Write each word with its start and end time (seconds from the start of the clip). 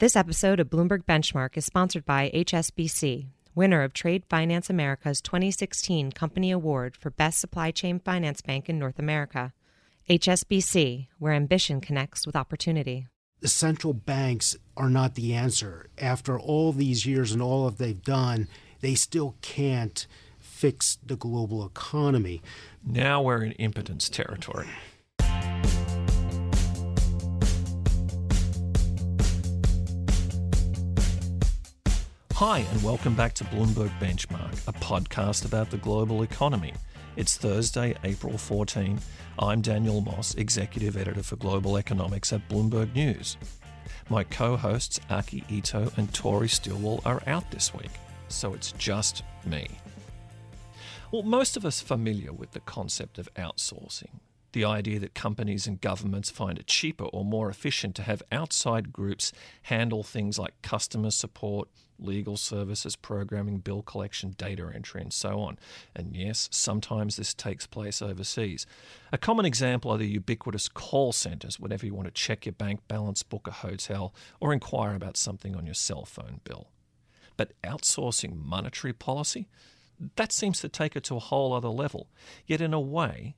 This 0.00 0.16
episode 0.16 0.60
of 0.60 0.70
Bloomberg 0.70 1.04
Benchmark 1.04 1.58
is 1.58 1.66
sponsored 1.66 2.06
by 2.06 2.30
HSBC, 2.32 3.26
winner 3.54 3.82
of 3.82 3.92
Trade 3.92 4.24
Finance 4.30 4.70
America's 4.70 5.20
2016 5.20 6.12
Company 6.12 6.50
Award 6.50 6.96
for 6.96 7.10
Best 7.10 7.38
Supply 7.38 7.70
Chain 7.70 8.00
Finance 8.00 8.40
Bank 8.40 8.70
in 8.70 8.78
North 8.78 8.98
America. 8.98 9.52
HSBC, 10.08 11.08
where 11.18 11.34
ambition 11.34 11.82
connects 11.82 12.26
with 12.26 12.34
opportunity. 12.34 13.08
The 13.40 13.48
central 13.48 13.92
banks 13.92 14.56
are 14.74 14.88
not 14.88 15.16
the 15.16 15.34
answer. 15.34 15.90
After 15.98 16.40
all 16.40 16.72
these 16.72 17.04
years 17.04 17.32
and 17.32 17.42
all 17.42 17.66
of 17.66 17.76
they've 17.76 18.02
done, 18.02 18.48
they 18.80 18.94
still 18.94 19.36
can't 19.42 20.06
fix 20.38 20.96
the 21.04 21.16
global 21.16 21.62
economy. 21.66 22.40
Now 22.82 23.20
we're 23.20 23.42
in 23.42 23.52
impotence 23.52 24.08
territory. 24.08 24.68
Hi, 32.40 32.60
and 32.60 32.82
welcome 32.82 33.14
back 33.14 33.34
to 33.34 33.44
Bloomberg 33.44 33.90
Benchmark, 34.00 34.66
a 34.66 34.72
podcast 34.72 35.44
about 35.44 35.70
the 35.70 35.76
global 35.76 36.22
economy. 36.22 36.72
It's 37.14 37.36
Thursday, 37.36 37.94
April 38.02 38.38
14. 38.38 38.98
I'm 39.38 39.60
Daniel 39.60 40.00
Moss, 40.00 40.34
Executive 40.36 40.96
Editor 40.96 41.22
for 41.22 41.36
Global 41.36 41.76
Economics 41.76 42.32
at 42.32 42.48
Bloomberg 42.48 42.94
News. 42.94 43.36
My 44.08 44.24
co 44.24 44.56
hosts, 44.56 45.00
Aki 45.10 45.44
Ito 45.50 45.92
and 45.98 46.14
Tori 46.14 46.48
Stilwell, 46.48 47.02
are 47.04 47.22
out 47.26 47.50
this 47.50 47.74
week, 47.74 47.90
so 48.28 48.54
it's 48.54 48.72
just 48.72 49.22
me. 49.44 49.66
Well, 51.12 51.24
most 51.24 51.58
of 51.58 51.66
us 51.66 51.82
familiar 51.82 52.32
with 52.32 52.52
the 52.52 52.60
concept 52.60 53.18
of 53.18 53.28
outsourcing 53.34 54.18
the 54.52 54.64
idea 54.64 54.98
that 54.98 55.14
companies 55.14 55.66
and 55.66 55.80
governments 55.80 56.30
find 56.30 56.58
it 56.58 56.66
cheaper 56.66 57.04
or 57.04 57.24
more 57.24 57.48
efficient 57.48 57.94
to 57.96 58.02
have 58.02 58.22
outside 58.32 58.92
groups 58.92 59.32
handle 59.62 60.02
things 60.02 60.38
like 60.38 60.60
customer 60.62 61.10
support, 61.10 61.68
legal 61.98 62.36
services, 62.36 62.96
programming, 62.96 63.58
bill 63.58 63.82
collection, 63.82 64.34
data 64.36 64.70
entry, 64.74 65.00
and 65.00 65.12
so 65.12 65.40
on. 65.40 65.58
And 65.94 66.16
yes, 66.16 66.48
sometimes 66.50 67.16
this 67.16 67.34
takes 67.34 67.66
place 67.66 68.02
overseas. 68.02 68.66
A 69.12 69.18
common 69.18 69.44
example 69.44 69.90
are 69.90 69.98
the 69.98 70.08
ubiquitous 70.08 70.68
call 70.68 71.12
centres 71.12 71.60
whenever 71.60 71.86
you 71.86 71.94
want 71.94 72.08
to 72.08 72.12
check 72.12 72.46
your 72.46 72.52
bank 72.52 72.80
balance, 72.88 73.22
book 73.22 73.46
a 73.46 73.52
hotel, 73.52 74.14
or 74.40 74.52
inquire 74.52 74.94
about 74.94 75.16
something 75.16 75.54
on 75.54 75.66
your 75.66 75.74
cell 75.74 76.04
phone 76.04 76.40
bill. 76.44 76.68
But 77.36 77.52
outsourcing 77.62 78.36
monetary 78.36 78.92
policy? 78.92 79.48
That 80.16 80.32
seems 80.32 80.60
to 80.60 80.68
take 80.68 80.96
it 80.96 81.04
to 81.04 81.16
a 81.16 81.20
whole 81.20 81.52
other 81.52 81.68
level. 81.68 82.08
Yet, 82.46 82.62
in 82.62 82.72
a 82.72 82.80
way, 82.80 83.36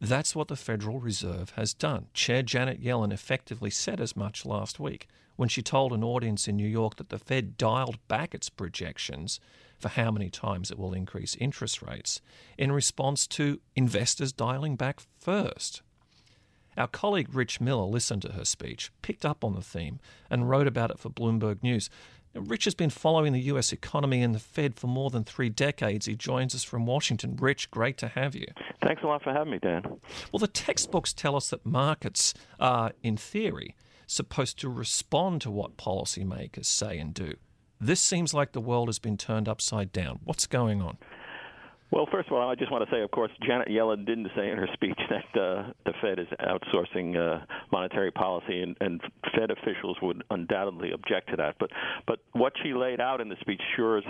that's 0.00 0.34
what 0.34 0.48
the 0.48 0.56
Federal 0.56 1.00
Reserve 1.00 1.50
has 1.56 1.74
done. 1.74 2.06
Chair 2.14 2.42
Janet 2.42 2.82
Yellen 2.82 3.12
effectively 3.12 3.70
said 3.70 4.00
as 4.00 4.16
much 4.16 4.46
last 4.46 4.78
week 4.78 5.08
when 5.36 5.48
she 5.48 5.62
told 5.62 5.92
an 5.92 6.02
audience 6.02 6.48
in 6.48 6.56
New 6.56 6.68
York 6.68 6.96
that 6.96 7.10
the 7.10 7.18
Fed 7.18 7.56
dialed 7.56 7.98
back 8.08 8.34
its 8.34 8.48
projections 8.48 9.38
for 9.78 9.88
how 9.88 10.10
many 10.10 10.28
times 10.28 10.70
it 10.70 10.78
will 10.78 10.92
increase 10.92 11.36
interest 11.36 11.80
rates 11.80 12.20
in 12.56 12.72
response 12.72 13.26
to 13.28 13.60
investors 13.76 14.32
dialing 14.32 14.74
back 14.74 15.00
first. 15.18 15.82
Our 16.76 16.86
colleague 16.86 17.34
Rich 17.34 17.60
Miller 17.60 17.86
listened 17.86 18.22
to 18.22 18.32
her 18.32 18.44
speech, 18.44 18.92
picked 19.02 19.24
up 19.24 19.42
on 19.42 19.54
the 19.54 19.62
theme, 19.62 19.98
and 20.30 20.48
wrote 20.48 20.68
about 20.68 20.90
it 20.92 20.98
for 20.98 21.10
Bloomberg 21.10 21.62
News. 21.62 21.90
Rich 22.34 22.64
has 22.64 22.74
been 22.74 22.90
following 22.90 23.32
the 23.32 23.40
US 23.40 23.72
economy 23.72 24.22
and 24.22 24.34
the 24.34 24.38
Fed 24.38 24.76
for 24.76 24.86
more 24.86 25.10
than 25.10 25.24
three 25.24 25.48
decades. 25.48 26.06
He 26.06 26.14
joins 26.14 26.54
us 26.54 26.64
from 26.64 26.86
Washington. 26.86 27.36
Rich, 27.36 27.70
great 27.70 27.96
to 27.98 28.08
have 28.08 28.34
you. 28.34 28.46
Thanks 28.84 29.02
a 29.02 29.06
lot 29.06 29.22
for 29.22 29.32
having 29.32 29.52
me, 29.52 29.58
Dan. 29.58 29.82
Well, 30.32 30.38
the 30.38 30.48
textbooks 30.48 31.12
tell 31.12 31.36
us 31.36 31.50
that 31.50 31.66
markets 31.66 32.34
are, 32.60 32.92
in 33.02 33.16
theory, 33.16 33.74
supposed 34.06 34.58
to 34.60 34.68
respond 34.68 35.40
to 35.42 35.50
what 35.50 35.76
policymakers 35.76 36.66
say 36.66 36.98
and 36.98 37.12
do. 37.12 37.34
This 37.80 38.00
seems 38.00 38.34
like 38.34 38.52
the 38.52 38.60
world 38.60 38.88
has 38.88 38.98
been 38.98 39.16
turned 39.16 39.48
upside 39.48 39.92
down. 39.92 40.20
What's 40.24 40.46
going 40.46 40.82
on? 40.82 40.98
Well, 41.90 42.06
first 42.12 42.28
of 42.28 42.34
all, 42.34 42.50
I 42.50 42.54
just 42.54 42.70
want 42.70 42.88
to 42.88 42.94
say, 42.94 43.00
of 43.00 43.10
course, 43.10 43.30
Janet 43.46 43.68
Yellen 43.68 44.04
didn't 44.04 44.28
say 44.36 44.50
in 44.50 44.58
her 44.58 44.68
speech 44.74 44.98
that 45.08 45.40
uh, 45.40 45.72
the 45.86 45.92
Fed 46.02 46.18
is 46.18 46.26
outsourcing 46.38 47.16
uh, 47.16 47.44
monetary 47.72 48.10
policy, 48.10 48.62
and, 48.62 48.76
and 48.80 49.00
Fed 49.34 49.50
officials 49.50 49.96
would 50.02 50.22
undoubtedly 50.30 50.92
object 50.92 51.30
to 51.30 51.36
that. 51.36 51.56
But, 51.58 51.70
but 52.06 52.18
what 52.32 52.52
she 52.62 52.74
laid 52.74 53.00
out 53.00 53.22
in 53.22 53.28
the 53.30 53.36
speech 53.40 53.60
sure 53.74 53.98
is 53.98 54.04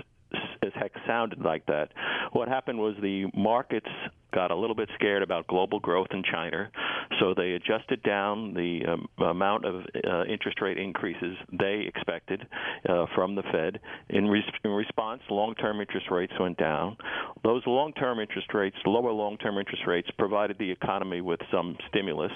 as 0.63 0.73
heck 0.75 0.93
sounded 1.07 1.41
like 1.41 1.67
that. 1.67 1.93
What 2.33 2.49
happened 2.49 2.79
was 2.79 2.95
the 3.01 3.27
markets 3.35 3.89
got 4.33 4.51
a 4.51 4.57
little 4.57 4.77
bit 4.77 4.89
scared 4.95 5.23
about 5.23 5.47
global 5.47 5.81
growth 5.81 6.09
in 6.11 6.23
China, 6.23 6.71
so 7.19 7.35
they 7.37 7.53
adjusted 7.53 8.03
down 8.03 8.55
the 8.55 8.81
um, 8.87 9.09
amount 9.25 9.65
of 9.65 9.83
uh, 10.07 10.25
interest 10.25 10.61
rate 10.61 10.79
increases 10.79 11.37
they 11.53 11.85
expected 11.87 12.47
uh, 12.89 13.07
from 13.15 13.35
the 13.35 13.43
Fed. 13.53 13.81
In, 14.11 14.27
in 14.65 14.71
response, 14.71 15.23
long-term 15.31 15.81
interest 15.81 16.07
rates 16.11 16.33
went 16.39 16.59
down. 16.59 16.97
Those 17.43 17.63
long-term 17.67 18.21
interest 18.21 18.53
rates, 18.55 18.77
lower 18.85 19.13
long-term 19.13 19.59
interest 19.59 19.83
rates, 19.87 20.09
provided 20.19 20.59
the 20.59 20.71
economy 20.71 21.21
with 21.21 21.41
some 21.53 21.77
stimulus 21.89 22.33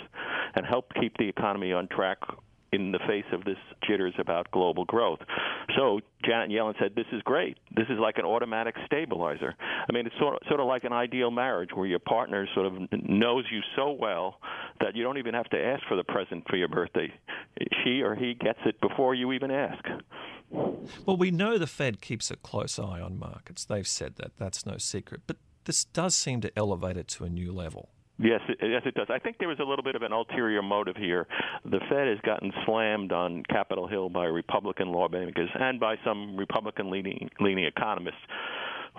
and 0.55 0.67
helped 0.67 0.95
keep 0.95 1.17
the 1.19 1.29
economy 1.29 1.73
on 1.73 1.89
track 1.89 2.19
in 2.73 2.91
the 2.91 2.99
face 3.07 3.27
of 3.33 3.45
this 3.45 3.59
jitters 3.87 4.15
about 4.19 4.51
global 4.51 4.85
growth. 4.85 5.19
So 5.77 6.01
Janet 6.25 6.51
Yellen 6.51 6.75
said, 6.79 6.95
"This 6.95 7.07
is 7.13 7.21
great. 7.23 7.59
This 7.75 7.87
is 7.91 7.99
like 7.99 8.17
an 8.17 8.25
automatic 8.25 8.75
stabilizer. 8.87 9.55
I 9.61 9.93
mean, 9.93 10.07
it's 10.07 10.19
sort 10.19 10.35
of, 10.35 10.49
sort 10.49 10.61
of 10.61 10.67
like 10.67 10.85
an 10.85 10.93
ideal 10.93 11.31
marriage 11.31 11.71
where 11.75 11.87
your 11.87 11.99
partner 11.99 12.49
sort 12.55 12.67
of 12.67 12.73
knows 12.93 13.45
you 13.51 13.61
so 13.77 13.91
well 13.93 14.41
that 14.81 14.97
you 14.97 15.03
don't 15.03 15.19
even 15.19 15.35
have 15.35 15.51
to 15.51 15.63
ask 15.63 15.83
for 15.87 15.97
the 15.97 16.05
present 16.05 16.49
for 16.49 16.57
your 16.57 16.69
birthday. 16.69 17.13
She 17.85 18.01
or 18.01 18.15
he 18.15 18.35
gets 18.35 18.61
it 18.65 18.81
before 18.81 19.15
you 19.15 19.33
even 19.33 19.51
ask." 19.51 19.85
Well, 21.07 21.17
we 21.17 21.31
know 21.31 21.59
the 21.59 21.67
Fed 21.67 22.01
keeps 22.01 22.31
a 22.31 22.37
close 22.37 22.79
eye 22.79 23.01
on 23.01 23.19
markets. 23.19 23.65
They've 23.65 23.87
said 23.87 24.17
that. 24.17 24.33
That's 24.39 24.67
no 24.67 24.77
secret. 24.79 25.23
But 25.27 25.37
this 25.65 25.85
does 25.85 26.15
seem 26.15 26.41
to 26.43 26.53
elevate 26.59 26.97
it 26.97 27.09
to 27.09 27.25
a 27.25 27.29
new 27.29 27.53
level. 27.53 27.91
Yes, 28.19 28.41
yes, 28.61 28.83
it 28.85 28.95
does. 28.95 29.09
I 29.11 29.19
think 29.19 29.39
there 29.39 29.49
was 29.49 29.59
a 29.59 29.65
little 29.65 29.83
bit 29.83 29.97
of 29.97 30.03
an 30.03 30.13
ulterior 30.13 30.63
motive 30.63 30.97
here. 30.97 31.27
The 31.65 31.81
Fed 31.89 32.09
has 32.09 32.19
gotten 32.25 32.53
slammed 32.65 33.11
on 33.11 33.43
Capitol 33.51 33.89
Hill 33.89 34.11
by 34.11 34.27
Republican 34.27 34.93
lawmakers 34.93 35.49
and 35.55 35.81
by 35.81 35.97
some 36.05 36.37
Republican 36.37 36.91
leaning, 36.91 37.31
leaning 37.41 37.65
economists 37.65 38.17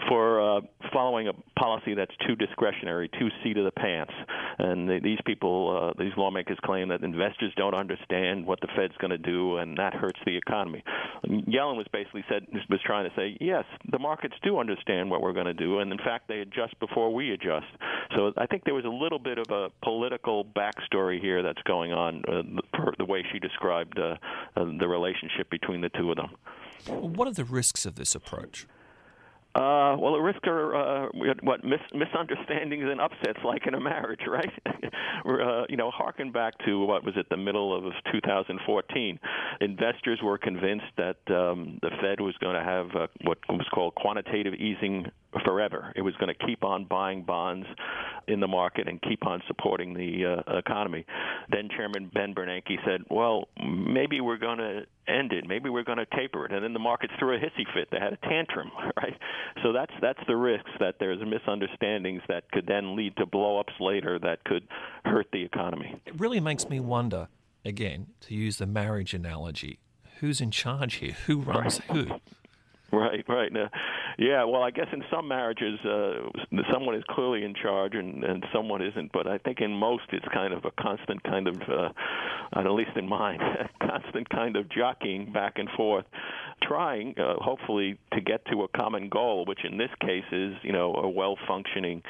for 0.10 0.58
uh, 0.58 0.62
following 0.92 1.28
a 1.28 1.34
policy 1.60 1.94
that's 1.94 2.16
too 2.28 2.36
discretionary, 2.36 3.10
too 3.20 3.30
seat 3.44 3.58
of 3.58 3.66
the 3.66 3.72
pants. 3.72 4.14
And 4.60 4.90
they, 4.90 5.00
these 5.00 5.20
people, 5.26 5.94
uh, 5.96 6.02
these 6.02 6.12
lawmakers 6.18 6.58
claim 6.64 6.90
that 6.90 7.04
investors 7.04 7.54
don't 7.56 7.74
understand 7.74 8.46
what 8.46 8.60
the 8.62 8.68
Fed's 8.76 8.96
going 9.00 9.12
to 9.12 9.18
do, 9.18 9.58
and 9.58 9.78
that 9.78 9.94
hurts 9.94 10.20
the 10.26 10.36
economy. 10.36 10.84
Yellen 11.26 11.78
was 11.78 11.86
basically 11.92 12.24
said 12.30 12.46
was 12.70 12.80
trying 12.86 13.10
to 13.10 13.16
say, 13.16 13.38
yes, 13.40 13.66
the 13.92 14.00
markets 14.00 14.36
do 14.44 14.60
understand 14.60 15.10
what 15.10 15.22
we're 15.22 15.34
going 15.34 15.46
to 15.46 15.54
do, 15.54 15.80
and 15.80 15.92
in 15.92 15.98
fact, 16.00 16.28
they 16.28 16.40
adjust 16.40 16.78
before 16.80 17.14
we 17.14 17.32
adjust. 17.32 17.68
So 18.16 18.34
I 18.38 18.46
think 18.46 18.64
there 18.66 18.74
was 18.74 18.86
a 18.86 18.90
little 18.90 19.20
bit 19.20 19.38
of 19.38 19.46
a 19.52 19.70
political 19.84 20.46
backstory 20.46 21.20
here 21.20 21.44
that's 21.44 21.62
going 21.64 21.94
on, 21.94 22.24
uh, 22.28 22.42
the, 22.74 22.94
the 23.00 23.06
way 23.06 23.24
she 23.32 23.40
described 23.40 23.98
uh, 24.00 24.16
uh, 24.56 24.66
the 24.80 24.88
relationship 24.88 25.50
between 25.50 25.82
the 25.82 25.90
two 25.90 26.12
of 26.12 26.18
them. 26.18 26.30
What 26.88 27.28
are 27.28 27.34
the 27.34 27.46
risks 27.46 27.86
of 27.86 27.96
this 27.96 28.16
approach? 28.16 28.68
Uh, 29.56 29.96
well, 30.00 30.14
the 30.14 30.20
risk 30.20 30.48
are 30.48 30.76
uh, 30.76 31.08
what 31.44 31.64
mis- 31.64 31.80
misunderstandings 31.94 32.86
and 32.90 33.00
upsets, 33.00 33.38
like 33.46 33.68
in 33.68 33.76
a 33.76 33.80
marriage, 33.80 34.22
right? 34.28 34.52
uh, 35.26 35.66
you 35.70 35.78
know, 35.78 35.92
harken 35.92 36.32
back 36.32 36.54
to 36.66 36.84
what 36.86 37.04
was 37.04 37.14
it, 37.18 37.28
the 37.30 37.38
middle 37.38 37.76
of 37.76 37.94
2014. 38.12 39.20
Investors 39.62 40.20
were 40.24 40.40
convinced 40.40 40.86
that 40.98 41.18
um, 41.28 41.78
the 41.84 41.92
Fed 42.02 42.20
was 42.20 42.34
going 42.40 42.56
to 42.56 42.64
have 42.64 42.88
uh, 42.96 43.08
what 43.26 43.38
was 43.48 43.68
called 43.74 43.94
quantitative 43.94 44.56
easing 44.56 45.06
forever. 45.46 45.92
It 45.96 46.02
was 46.02 46.16
going 46.16 46.34
to 46.34 46.46
keep 46.46 46.64
on 46.64 46.86
buying 46.86 47.24
bonds 47.24 47.68
in 48.28 48.40
the 48.40 48.48
market 48.48 48.88
and 48.88 49.02
keep 49.02 49.26
on 49.26 49.42
supporting 49.48 49.94
the 49.94 50.44
uh, 50.48 50.58
economy. 50.58 51.06
Then 51.50 51.70
Chairman 51.76 52.10
Ben 52.14 52.34
Bernanke 52.34 52.78
said, 52.86 53.02
"Well, 53.10 53.48
maybe 53.64 54.22
we're 54.22 54.38
going 54.38 54.60
to 54.60 54.82
end 55.08 55.34
it. 55.34 55.46
Maybe 55.48 55.70
we're 55.70 55.84
going 55.84 55.98
to 55.98 56.06
taper 56.06 56.46
it." 56.46 56.52
And 56.52 56.64
then 56.64 56.74
the 56.74 56.80
markets 56.80 57.14
threw 57.20 57.36
a 57.36 57.40
hissy 57.40 57.66
fit. 57.74 57.90
They 57.92 58.00
had 58.00 58.14
a 58.14 58.18
tantrum, 58.18 58.72
right? 58.98 59.18
So 59.64 59.74
that's 59.74 59.94
that's 60.02 60.20
the 60.28 60.36
risks 60.36 60.72
that 60.80 60.96
there's 61.00 61.20
misunderstandings 61.26 62.22
that 62.28 62.50
could 62.52 62.68
then 62.68 62.96
lead 62.96 63.16
to 63.18 63.26
blowups 63.26 63.80
later 63.80 64.20
that 64.20 64.44
could 64.46 64.68
hurt 65.06 65.28
the 65.32 65.44
economy. 65.44 66.02
It 66.06 66.20
really 66.20 66.40
makes 66.40 66.70
me 66.70 66.80
wonder, 66.80 67.28
again, 67.66 68.08
to 68.22 68.36
use 68.36 68.58
the 68.58 68.68
marriage 68.68 69.14
analogy, 69.14 69.80
who's 70.20 70.40
in 70.42 70.52
charge 70.52 70.96
here? 70.96 71.16
Who 71.26 71.40
runs 71.40 71.82
right. 71.90 71.98
who? 71.98 72.16
Right, 72.94 73.26
right. 73.28 73.52
Now, 73.52 73.70
Yeah, 74.18 74.44
well, 74.44 74.64
I 74.64 74.72
guess 74.72 74.88
in 74.94 75.04
some 75.12 75.28
marriages, 75.28 75.80
uh, 75.86 76.30
someone 76.72 76.96
is 76.96 77.04
clearly 77.10 77.44
in 77.44 77.54
charge 77.56 77.94
and, 77.96 78.24
and 78.24 78.46
someone 78.54 78.82
isn't. 78.82 79.12
But 79.12 79.28
I 79.28 79.38
think 79.40 79.60
in 79.62 79.72
most, 79.72 80.04
it's 80.12 80.26
kind 80.34 80.54
of 80.54 80.66
a 80.66 80.72
constant 80.82 81.24
kind 81.24 81.48
of, 81.48 81.56
uh, 81.68 81.90
at 82.56 82.70
least 82.72 82.92
in 82.96 83.08
mine, 83.08 83.40
constant 83.82 84.30
kind 84.30 84.56
of 84.56 84.70
jockeying 84.70 85.32
back 85.32 85.54
and 85.58 85.70
forth, 85.76 86.06
trying, 86.62 87.16
uh, 87.18 87.36
hopefully, 87.38 87.98
to 88.14 88.22
get 88.22 88.46
to 88.52 88.64
a 88.64 88.68
common 88.68 89.10
goal, 89.10 89.46
which 89.46 89.60
in 89.64 89.78
this 89.78 89.90
case 90.02 90.24
is, 90.32 90.54
you 90.62 90.72
know, 90.72 90.94
a 90.96 91.10
well-functioning 91.10 92.02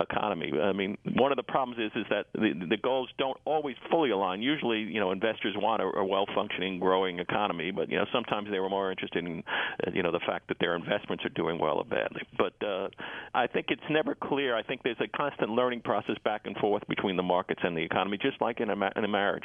economy. 0.00 0.52
I 0.60 0.72
mean, 0.72 0.98
one 1.14 1.32
of 1.32 1.36
the 1.36 1.42
problems 1.42 1.78
is 1.78 1.92
is 1.94 2.06
that 2.10 2.26
the, 2.34 2.66
the 2.68 2.76
goals 2.76 3.08
don't 3.18 3.36
always 3.44 3.76
fully 3.90 4.10
align. 4.10 4.42
Usually, 4.42 4.80
you 4.80 5.00
know, 5.00 5.12
investors 5.12 5.54
want 5.56 5.82
a, 5.82 5.86
a 5.98 6.04
well-functioning, 6.04 6.80
growing 6.80 7.18
economy, 7.18 7.70
but 7.70 7.90
you 7.90 7.98
know, 7.98 8.06
sometimes 8.12 8.48
they 8.50 8.58
were 8.58 8.70
more 8.70 8.90
interested 8.90 9.24
in, 9.24 9.42
uh, 9.86 9.90
you 9.92 10.02
know, 10.02 10.12
the 10.12 10.20
fact 10.26 10.48
that 10.48 10.58
their 10.60 10.74
investments 10.74 11.24
are 11.24 11.30
doing 11.30 11.51
well 11.58 11.76
or 11.76 11.84
badly. 11.84 12.22
But 12.36 12.54
uh, 12.66 12.88
I 13.34 13.46
think 13.46 13.66
it's 13.68 13.82
never 13.90 14.14
clear. 14.14 14.56
I 14.56 14.62
think 14.62 14.82
there's 14.82 15.00
a 15.00 15.08
constant 15.08 15.50
learning 15.50 15.82
process 15.82 16.16
back 16.24 16.42
and 16.44 16.56
forth 16.56 16.82
between 16.88 17.16
the 17.16 17.22
markets 17.22 17.60
and 17.64 17.76
the 17.76 17.82
economy, 17.82 18.18
just 18.20 18.40
like 18.40 18.60
in 18.60 18.70
a, 18.70 18.76
ma- 18.76 18.90
in 18.96 19.04
a 19.04 19.08
marriage. 19.08 19.44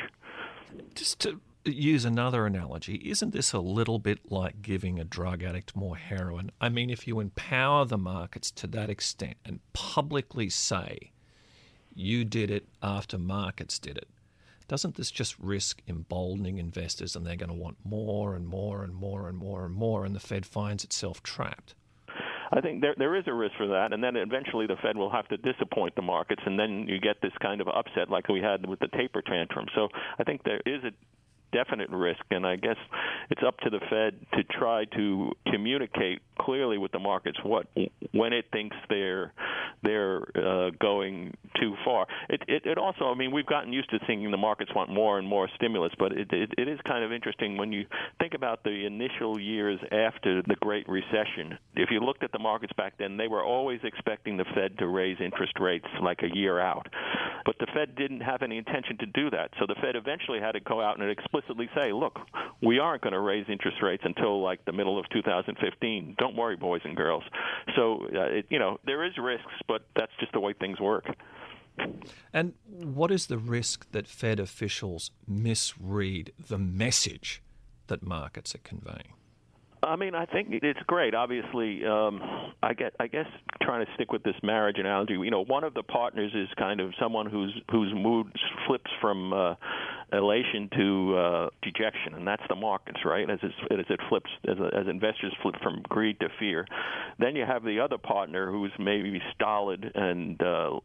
Just 0.95 1.19
to 1.21 1.39
use 1.65 2.05
another 2.05 2.45
analogy, 2.45 2.95
isn't 2.95 3.33
this 3.33 3.53
a 3.53 3.59
little 3.59 3.99
bit 3.99 4.31
like 4.31 4.61
giving 4.61 4.99
a 4.99 5.03
drug 5.03 5.43
addict 5.43 5.75
more 5.75 5.97
heroin? 5.97 6.51
I 6.61 6.69
mean, 6.69 6.89
if 6.89 7.07
you 7.07 7.19
empower 7.19 7.85
the 7.85 7.97
markets 7.97 8.51
to 8.51 8.67
that 8.67 8.89
extent 8.89 9.37
and 9.45 9.59
publicly 9.73 10.49
say 10.49 11.11
you 11.93 12.25
did 12.25 12.51
it 12.51 12.67
after 12.81 13.17
markets 13.17 13.79
did 13.79 13.97
it, 13.97 14.09
doesn't 14.67 14.95
this 14.95 15.11
just 15.11 15.39
risk 15.39 15.81
emboldening 15.87 16.57
investors 16.57 17.15
and 17.15 17.25
they're 17.25 17.37
going 17.37 17.49
to 17.49 17.55
want 17.55 17.77
more 17.83 18.35
and 18.35 18.45
more 18.47 18.83
and 18.83 18.93
more 18.93 19.29
and 19.29 19.37
more 19.37 19.65
and 19.65 19.73
more, 19.73 20.05
and 20.05 20.13
the 20.15 20.19
Fed 20.19 20.45
finds 20.45 20.83
itself 20.83 21.23
trapped? 21.23 21.73
I 22.51 22.61
think 22.61 22.81
there 22.81 22.95
there 22.97 23.15
is 23.15 23.23
a 23.27 23.33
risk 23.33 23.55
for 23.57 23.67
that, 23.67 23.93
and 23.93 24.03
then 24.03 24.15
eventually 24.15 24.67
the 24.67 24.77
Fed 24.81 24.97
will 24.97 25.11
have 25.11 25.27
to 25.29 25.37
disappoint 25.37 25.95
the 25.95 26.01
markets, 26.01 26.41
and 26.45 26.59
then 26.59 26.87
you 26.87 26.99
get 26.99 27.21
this 27.21 27.33
kind 27.41 27.61
of 27.61 27.67
upset 27.67 28.09
like 28.09 28.27
we 28.27 28.41
had 28.41 28.65
with 28.65 28.79
the 28.79 28.87
taper 28.89 29.21
tantrum. 29.21 29.65
So 29.75 29.89
I 30.19 30.23
think 30.23 30.43
there 30.43 30.61
is 30.65 30.83
a 30.83 30.91
definite 31.51 31.89
risk, 31.89 32.21
and 32.31 32.45
I 32.45 32.55
guess 32.55 32.77
it's 33.29 33.41
up 33.45 33.57
to 33.59 33.69
the 33.69 33.79
Fed 33.89 34.19
to 34.33 34.43
try 34.43 34.85
to 34.95 35.31
communicate 35.51 36.19
clearly 36.39 36.77
with 36.77 36.91
the 36.91 36.99
markets 36.99 37.37
what 37.43 37.67
when 38.11 38.33
it 38.33 38.45
thinks 38.51 38.75
they're 38.89 39.33
they're 39.83 40.23
uh, 40.35 40.71
going 40.79 41.35
too 41.59 41.75
far. 41.85 42.07
It, 42.29 42.41
it 42.47 42.65
it 42.65 42.77
also, 42.77 43.05
I 43.05 43.15
mean, 43.15 43.31
we've 43.31 43.45
gotten 43.45 43.73
used 43.73 43.89
to 43.91 43.99
thinking 44.05 44.29
the 44.31 44.37
markets 44.37 44.71
want 44.75 44.91
more 44.91 45.17
and 45.19 45.27
more 45.27 45.47
stimulus, 45.55 45.93
but 45.97 46.11
it, 46.11 46.31
it 46.31 46.51
it 46.57 46.67
is 46.67 46.79
kind 46.85 47.03
of 47.03 47.11
interesting 47.11 47.57
when 47.57 47.71
you 47.71 47.85
think 48.19 48.33
about 48.33 48.63
the 48.63 48.85
initial 48.85 49.39
years 49.39 49.79
after 49.91 50.41
the 50.41 50.55
Great 50.59 50.87
Recession. 50.89 51.57
If 51.75 51.89
you 51.91 51.99
looked 51.99 52.23
at 52.23 52.31
the 52.31 52.39
markets 52.39 52.73
back 52.77 52.93
then, 52.97 53.17
they 53.17 53.27
were 53.27 53.43
always 53.43 53.79
expecting 53.83 54.37
the 54.37 54.45
Fed 54.55 54.77
to 54.79 54.87
raise 54.87 55.17
interest 55.19 55.53
rates 55.59 55.87
like 56.01 56.21
a 56.23 56.35
year 56.35 56.59
out, 56.59 56.87
but 57.45 57.55
the 57.59 57.67
Fed 57.73 57.95
didn't 57.95 58.21
have 58.21 58.41
any 58.41 58.57
intention 58.57 58.97
to 58.99 59.05
do 59.07 59.29
that. 59.31 59.51
So 59.59 59.65
the 59.67 59.75
Fed 59.81 59.95
eventually 59.95 60.39
had 60.39 60.53
to 60.53 60.59
go 60.59 60.81
out 60.81 60.99
and 60.99 61.09
explicitly 61.09 61.36
say, 61.75 61.91
"Look, 61.91 62.19
we 62.61 62.79
aren't 62.79 63.01
going 63.01 63.13
to 63.13 63.19
raise 63.19 63.45
interest 63.49 63.77
rates 63.81 64.03
until 64.05 64.41
like 64.41 64.63
the 64.65 64.71
middle 64.71 64.99
of 64.99 65.05
2015. 65.09 66.15
Don't 66.17 66.35
worry, 66.35 66.55
boys 66.55 66.81
and 66.83 66.95
girls." 66.95 67.23
So 67.75 68.05
uh, 68.13 68.37
it, 68.39 68.45
you 68.49 68.59
know 68.59 68.79
there 68.85 69.03
is 69.05 69.13
risks, 69.17 69.53
but 69.67 69.85
that's 69.95 70.11
just 70.19 70.31
the 70.33 70.39
way 70.39 70.53
things 70.53 70.79
work. 70.79 71.05
And 72.33 72.53
what 72.67 73.11
is 73.11 73.27
the 73.27 73.37
risk 73.37 73.91
that 73.91 74.07
Fed 74.07 74.39
officials 74.39 75.11
misread 75.27 76.31
the 76.47 76.57
message 76.57 77.43
that 77.87 78.01
markets 78.01 78.55
are 78.55 78.59
conveying? 78.59 79.13
I 79.83 79.95
mean, 79.95 80.15
I 80.15 80.25
think 80.25 80.47
it's 80.51 80.79
great. 80.87 81.13
Obviously, 81.13 81.85
um, 81.85 82.19
I 82.63 82.73
get. 82.73 82.95
I 82.99 83.07
guess 83.07 83.27
trying 83.61 83.85
to 83.85 83.91
stick 83.93 84.11
with 84.11 84.23
this 84.23 84.35
marriage 84.41 84.77
analogy. 84.79 85.13
You 85.13 85.29
know, 85.29 85.43
one 85.43 85.63
of 85.63 85.75
the 85.75 85.83
partners 85.83 86.31
is 86.33 86.47
kind 86.57 86.81
of 86.81 86.93
someone 86.99 87.27
whose 87.27 87.55
whose 87.69 87.93
mood 87.93 88.27
flips 88.65 88.89
from 88.99 89.33
uh, 89.33 89.55
elation 90.11 90.69
to 90.75 91.17
uh, 91.17 91.49
dejection, 91.61 92.13
and 92.15 92.27
that's 92.27 92.43
the 92.49 92.55
markets, 92.55 92.99
right? 93.05 93.29
As, 93.29 93.39
as 93.43 93.85
it 93.89 93.99
flips, 94.09 94.29
as, 94.47 94.57
as 94.73 94.87
investors 94.87 95.33
flip 95.41 95.55
from 95.61 95.81
greed 95.89 96.19
to 96.21 96.29
fear. 96.39 96.65
Then 97.19 97.35
you 97.35 97.45
have 97.45 97.63
the 97.63 97.79
other 97.79 97.97
partner 97.97 98.51
who's 98.51 98.71
maybe 98.79 99.21
stolid 99.33 99.91
and 99.95 100.41
uh, 100.41 100.79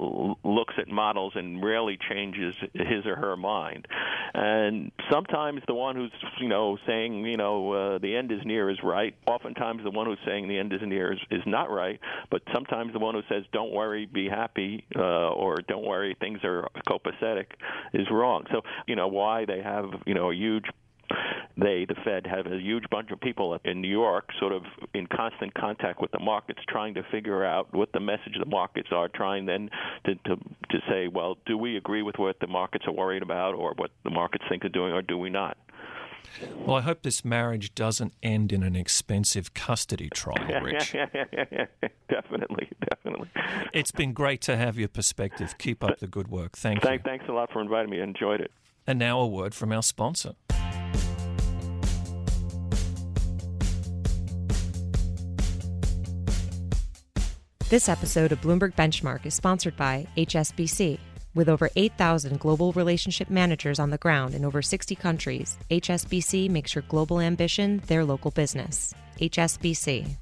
looks 0.44 0.74
at 0.78 0.88
models 0.88 1.32
and 1.36 1.62
rarely 1.62 1.98
changes 2.10 2.54
his 2.72 3.06
or 3.06 3.16
her 3.16 3.36
mind. 3.36 3.86
And 4.34 4.92
sometimes 5.10 5.62
the 5.66 5.74
one 5.74 5.94
who's 5.94 6.12
you 6.40 6.48
know 6.48 6.78
saying 6.86 7.24
you 7.26 7.36
know 7.36 7.72
uh, 7.72 7.98
the 7.98 8.16
end 8.16 8.32
is 8.32 8.40
near 8.44 8.70
is 8.70 8.78
right. 8.82 9.14
Oftentimes 9.26 9.82
the 9.84 9.90
one 9.90 10.06
who's 10.06 10.18
saying 10.26 10.48
the 10.48 10.58
end 10.58 10.72
is 10.72 10.80
near 10.82 11.12
is, 11.12 11.18
is 11.30 11.42
not 11.46 11.70
right. 11.70 12.00
But 12.30 12.42
sometimes 12.52 12.92
the 12.92 12.98
one 12.98 13.14
who 13.14 13.22
says 13.28 13.44
don't 13.52 13.72
worry, 13.72 14.06
be 14.06 14.28
happy, 14.28 14.84
uh, 14.96 15.30
or 15.32 15.58
don't 15.68 15.84
worry, 15.84 16.16
things 16.18 16.40
are 16.44 16.68
copacetic, 16.88 17.46
is 17.92 18.06
wrong. 18.10 18.44
So 18.50 18.62
you 18.86 18.96
know 18.96 19.08
why 19.12 19.44
they 19.44 19.60
have 19.62 19.86
you 20.06 20.14
know 20.14 20.30
a 20.30 20.34
huge 20.34 20.64
they, 21.56 21.84
the 21.86 21.94
Fed, 22.04 22.26
have 22.26 22.46
a 22.46 22.58
huge 22.58 22.84
bunch 22.90 23.10
of 23.10 23.20
people 23.20 23.58
in 23.64 23.80
New 23.80 23.88
York 23.88 24.30
sort 24.40 24.52
of 24.52 24.62
in 24.94 25.06
constant 25.06 25.52
contact 25.54 26.00
with 26.00 26.10
the 26.10 26.18
markets, 26.18 26.60
trying 26.68 26.94
to 26.94 27.02
figure 27.10 27.44
out 27.44 27.72
what 27.74 27.92
the 27.92 28.00
message 28.00 28.34
the 28.38 28.46
markets 28.46 28.88
are, 28.90 29.08
trying 29.08 29.46
then 29.46 29.68
to, 30.06 30.14
to, 30.14 30.36
to 30.36 30.78
say, 30.88 31.08
well, 31.08 31.36
do 31.44 31.58
we 31.58 31.76
agree 31.76 32.02
with 32.02 32.16
what 32.18 32.40
the 32.40 32.46
markets 32.46 32.86
are 32.86 32.92
worried 32.92 33.22
about 33.22 33.54
or 33.54 33.74
what 33.76 33.90
the 34.04 34.10
markets 34.10 34.44
think 34.48 34.62
they're 34.62 34.70
doing, 34.70 34.92
or 34.92 35.02
do 35.02 35.18
we 35.18 35.28
not? 35.28 35.58
Well, 36.56 36.76
I 36.76 36.80
hope 36.80 37.02
this 37.02 37.24
marriage 37.24 37.74
doesn't 37.74 38.14
end 38.22 38.52
in 38.52 38.62
an 38.62 38.74
expensive 38.74 39.52
custody 39.52 40.08
trial, 40.08 40.60
Rich. 40.62 40.92
definitely, 42.08 42.70
definitely. 42.88 43.28
It's 43.74 43.90
been 43.90 44.12
great 44.14 44.40
to 44.42 44.56
have 44.56 44.78
your 44.78 44.88
perspective. 44.88 45.56
Keep 45.58 45.84
up 45.84 45.98
the 45.98 46.06
good 46.06 46.28
work. 46.28 46.56
Thank 46.56 46.82
Thank, 46.82 47.04
you. 47.04 47.10
Thanks 47.10 47.26
a 47.28 47.32
lot 47.32 47.52
for 47.52 47.60
inviting 47.60 47.90
me. 47.90 48.00
I 48.00 48.04
enjoyed 48.04 48.40
it. 48.40 48.50
And 48.86 48.98
now 48.98 49.20
a 49.20 49.26
word 49.26 49.54
from 49.54 49.72
our 49.72 49.82
sponsor. 49.82 50.34
This 57.72 57.88
episode 57.88 58.32
of 58.32 58.40
Bloomberg 58.42 58.74
Benchmark 58.74 59.24
is 59.24 59.32
sponsored 59.32 59.78
by 59.78 60.06
HSBC. 60.18 60.98
With 61.34 61.48
over 61.48 61.70
8,000 61.74 62.38
global 62.38 62.72
relationship 62.72 63.30
managers 63.30 63.78
on 63.78 63.88
the 63.88 63.96
ground 63.96 64.34
in 64.34 64.44
over 64.44 64.60
60 64.60 64.94
countries, 64.96 65.56
HSBC 65.70 66.50
makes 66.50 66.74
your 66.74 66.84
global 66.88 67.18
ambition 67.18 67.80
their 67.86 68.04
local 68.04 68.30
business. 68.30 68.92
HSBC. 69.18 70.16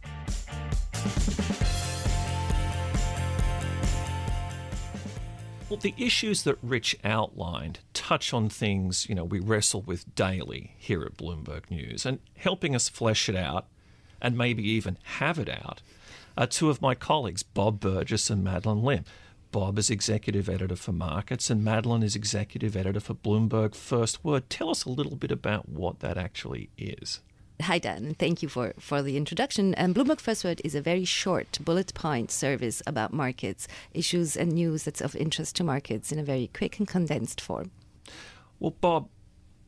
Well, 5.71 5.79
the 5.79 5.95
issues 5.97 6.43
that 6.43 6.59
Rich 6.65 6.97
outlined 7.05 7.79
touch 7.95 8.35
on 8.35 8.49
things, 8.49 9.09
you 9.09 9.15
know, 9.15 9.23
we 9.23 9.39
wrestle 9.39 9.83
with 9.83 10.17
daily 10.17 10.75
here 10.77 11.05
at 11.05 11.17
Bloomberg 11.17 11.71
News. 11.71 12.05
And 12.05 12.19
helping 12.37 12.75
us 12.75 12.89
flesh 12.89 13.29
it 13.29 13.37
out 13.37 13.69
and 14.21 14.37
maybe 14.37 14.69
even 14.69 14.99
have 15.19 15.39
it 15.39 15.49
out 15.49 15.81
are 16.37 16.49
two 16.49 16.71
of 16.71 16.83
my 16.83 16.97
colleagues, 16.97 17.45
Bob 17.45 17.79
Burgess 17.79 18.31
and 18.31 18.43
Madeleine 18.43 18.83
Lim. 18.83 19.05
Bob 19.53 19.79
is 19.79 19.91
executive 19.91 20.49
editor 20.49 20.75
for 20.75 20.91
Markets, 20.91 21.51
and 21.51 21.63
Madeleine 21.63 22.03
is 22.03 22.17
executive 22.17 22.77
editor 22.77 22.99
for 22.99 23.15
Bloomberg 23.15 23.77
First 23.77 24.25
Word. 24.25 24.51
Tell 24.51 24.71
us 24.71 24.85
a 24.85 24.91
little 24.91 25.15
bit 25.15 25.31
about 25.31 25.69
what 25.69 26.01
that 26.01 26.19
actually 26.19 26.71
is. 26.79 27.21
Hi, 27.63 27.79
Dan, 27.79 28.05
and 28.07 28.19
thank 28.19 28.43
you 28.43 28.49
for, 28.49 28.73
for 28.79 29.03
the 29.03 29.19
introduction. 29.19 29.75
And 29.75 29.95
Bloomberg 29.95 30.19
First 30.19 30.45
Word 30.45 30.63
is 30.65 30.75
a 30.75 30.81
very 30.81 31.05
short 31.05 31.59
bullet 31.63 31.93
point 31.93 32.31
service 32.31 32.83
about 32.87 33.13
markets, 33.13 33.69
issues, 33.93 34.37
and 34.37 34.53
news 34.53 34.85
that's 34.85 35.03
of 35.03 35.15
interest 35.15 35.57
to 35.57 35.65
markets 35.65 36.11
in 36.11 36.19
a 36.19 36.23
very 36.23 36.49
quick 36.55 36.79
and 36.79 36.89
condensed 36.89 37.41
form. 37.41 37.71
Well, 38.59 38.75
Bob, 38.81 39.09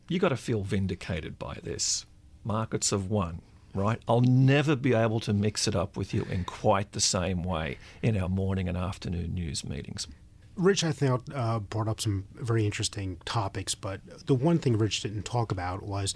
you 0.09 0.19
got 0.19 0.31
to 0.31 0.37
feel 0.37 0.63
vindicated 0.63 1.39
by 1.39 1.59
this. 1.63 2.07
Markets 2.45 2.91
have 2.91 3.11
won, 3.11 3.43
right? 3.75 4.01
I'll 4.09 4.23
never 4.23 4.75
be 4.75 4.95
able 4.95 5.21
to 5.21 5.33
mix 5.35 5.69
it 5.69 5.77
up 5.77 5.97
with 5.97 6.15
you 6.15 6.25
in 6.31 6.45
quite 6.45 6.93
the 6.93 7.01
same 7.01 7.43
way 7.43 7.79
in 8.03 8.17
our 8.17 8.29
morning 8.29 8.69
and 8.69 8.77
afternoon 8.77 9.35
news 9.35 9.65
meetings. 9.65 10.07
Rich, 10.55 10.85
I 10.85 10.93
think, 10.93 11.23
uh, 11.35 11.61
brought 11.61 11.89
up 11.89 12.01
some 12.01 12.27
very 12.35 12.67
interesting 12.67 13.19
topics, 13.25 13.75
but 13.75 14.01
the 14.27 14.35
one 14.35 14.59
thing 14.59 14.77
Rich 14.77 15.01
didn't 15.01 15.25
talk 15.25 15.51
about 15.51 15.83
was 15.83 16.15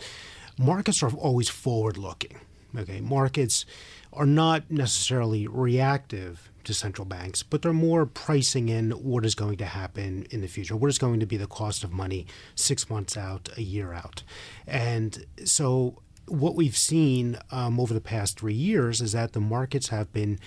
markets 0.58 1.02
are 1.02 1.10
always 1.10 1.48
forward 1.48 1.96
looking. 1.96 2.38
Okay, 2.76 3.00
markets 3.00 3.64
are 4.12 4.26
not 4.26 4.70
necessarily 4.70 5.46
reactive 5.46 6.50
to 6.64 6.74
central 6.74 7.04
banks, 7.04 7.42
but 7.42 7.62
they're 7.62 7.72
more 7.72 8.06
pricing 8.06 8.68
in 8.68 8.90
what 8.90 9.24
is 9.24 9.34
going 9.34 9.56
to 9.58 9.64
happen 9.64 10.26
in 10.30 10.40
the 10.40 10.48
future, 10.48 10.76
what 10.76 10.88
is 10.88 10.98
going 10.98 11.20
to 11.20 11.26
be 11.26 11.36
the 11.36 11.46
cost 11.46 11.84
of 11.84 11.92
money 11.92 12.26
six 12.54 12.90
months 12.90 13.16
out, 13.16 13.48
a 13.56 13.62
year 13.62 13.92
out. 13.92 14.22
And 14.66 15.24
so, 15.44 16.02
what 16.26 16.56
we've 16.56 16.76
seen 16.76 17.38
um, 17.52 17.78
over 17.78 17.94
the 17.94 18.00
past 18.00 18.40
three 18.40 18.54
years 18.54 19.00
is 19.00 19.12
that 19.12 19.32
the 19.32 19.40
markets 19.40 19.88
have 19.88 20.12
been 20.12 20.40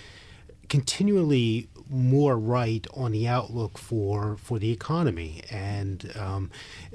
continually 0.67 1.69
more 1.89 2.37
right 2.37 2.85
on 2.93 3.11
the 3.11 3.27
outlook 3.27 3.77
for 3.77 4.37
for 4.37 4.59
the 4.59 4.71
economy, 4.71 5.41
and 5.49 6.11
um, 6.17 6.51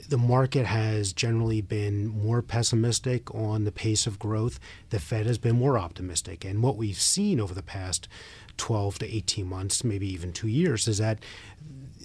the 0.09 0.19
market 0.19 0.67
has 0.67 1.13
generally 1.13 1.61
been 1.61 2.07
more 2.07 2.43
pessimistic 2.43 3.35
on 3.35 3.65
the 3.65 3.73
pace 3.73 4.07
of 4.07 4.19
growth. 4.19 4.61
The 4.91 5.01
Fed 5.01 5.27
has 5.27 5.39
been 5.39 5.57
more 5.57 5.79
optimistic, 5.79 6.45
and 6.45 6.63
what 6.63 6.77
we've 6.77 7.01
seen 7.01 7.41
over 7.41 7.55
the 7.55 7.63
past 7.63 8.09
12 8.57 9.01
to 9.01 9.17
18 9.17 9.47
months, 9.47 9.83
maybe 9.83 10.07
even 10.13 10.33
two 10.33 10.49
years, 10.49 10.87
is 10.87 10.99
that 10.99 11.19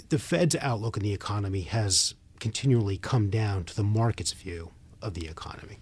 the 0.09 0.19
Fed's 0.19 0.55
outlook 0.55 0.97
on 0.97 1.03
the 1.03 1.13
economy 1.13 1.61
has 1.61 2.15
continually 2.39 2.97
come 2.97 3.29
down 3.29 3.63
to 3.65 3.75
the 3.75 3.83
market's 3.83 4.33
view 4.33 4.71
of 5.01 5.13
the 5.13 5.27
economy. 5.27 5.77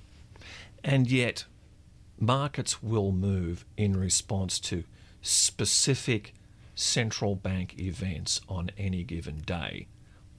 And 0.84 1.10
yet, 1.10 1.46
markets 2.20 2.84
will 2.84 3.12
move 3.12 3.66
in 3.78 3.98
response 3.98 4.60
to 4.60 4.84
specific 5.22 6.34
central 6.78 7.36
bank 7.36 7.80
events 7.80 8.40
on 8.48 8.70
any 8.78 9.04
given 9.04 9.40
day, 9.40 9.88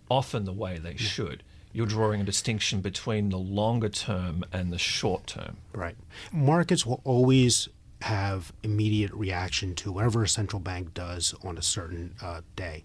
often 0.08 0.44
the 0.44 0.52
way 0.52 0.78
they 0.78 0.96
should. 0.96 1.42
You're 1.72 1.86
drawing 1.86 2.20
a 2.20 2.24
distinction 2.24 2.80
between 2.80 3.28
the 3.28 3.38
longer 3.38 3.88
term 3.88 4.44
and 4.52 4.72
the 4.72 4.78
short 4.78 5.26
term. 5.26 5.58
Right. 5.74 5.96
Markets 6.32 6.86
will 6.86 7.02
always 7.04 7.68
have 8.02 8.52
immediate 8.62 9.12
reaction 9.12 9.74
to 9.74 9.90
whatever 9.90 10.22
a 10.22 10.28
central 10.28 10.60
bank 10.60 10.94
does 10.94 11.34
on 11.42 11.58
a 11.58 11.62
certain 11.62 12.14
uh, 12.22 12.42
day. 12.54 12.84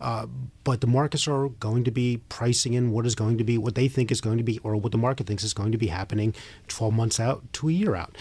Uh, 0.00 0.26
but 0.64 0.80
the 0.80 0.86
markets 0.86 1.28
are 1.28 1.48
going 1.48 1.84
to 1.84 1.90
be 1.90 2.22
pricing 2.28 2.72
in 2.72 2.90
what 2.90 3.04
is 3.06 3.14
going 3.14 3.36
to 3.36 3.44
be 3.44 3.58
what 3.58 3.74
they 3.74 3.88
think 3.88 4.10
is 4.10 4.20
going 4.20 4.38
to 4.38 4.44
be, 4.44 4.58
or 4.60 4.76
what 4.76 4.92
the 4.92 4.98
market 4.98 5.26
thinks 5.26 5.44
is 5.44 5.52
going 5.52 5.72
to 5.72 5.78
be 5.78 5.88
happening 5.88 6.34
12 6.68 6.94
months 6.94 7.20
out 7.20 7.42
to 7.52 7.68
a 7.68 7.72
year 7.72 7.94
out. 7.94 8.16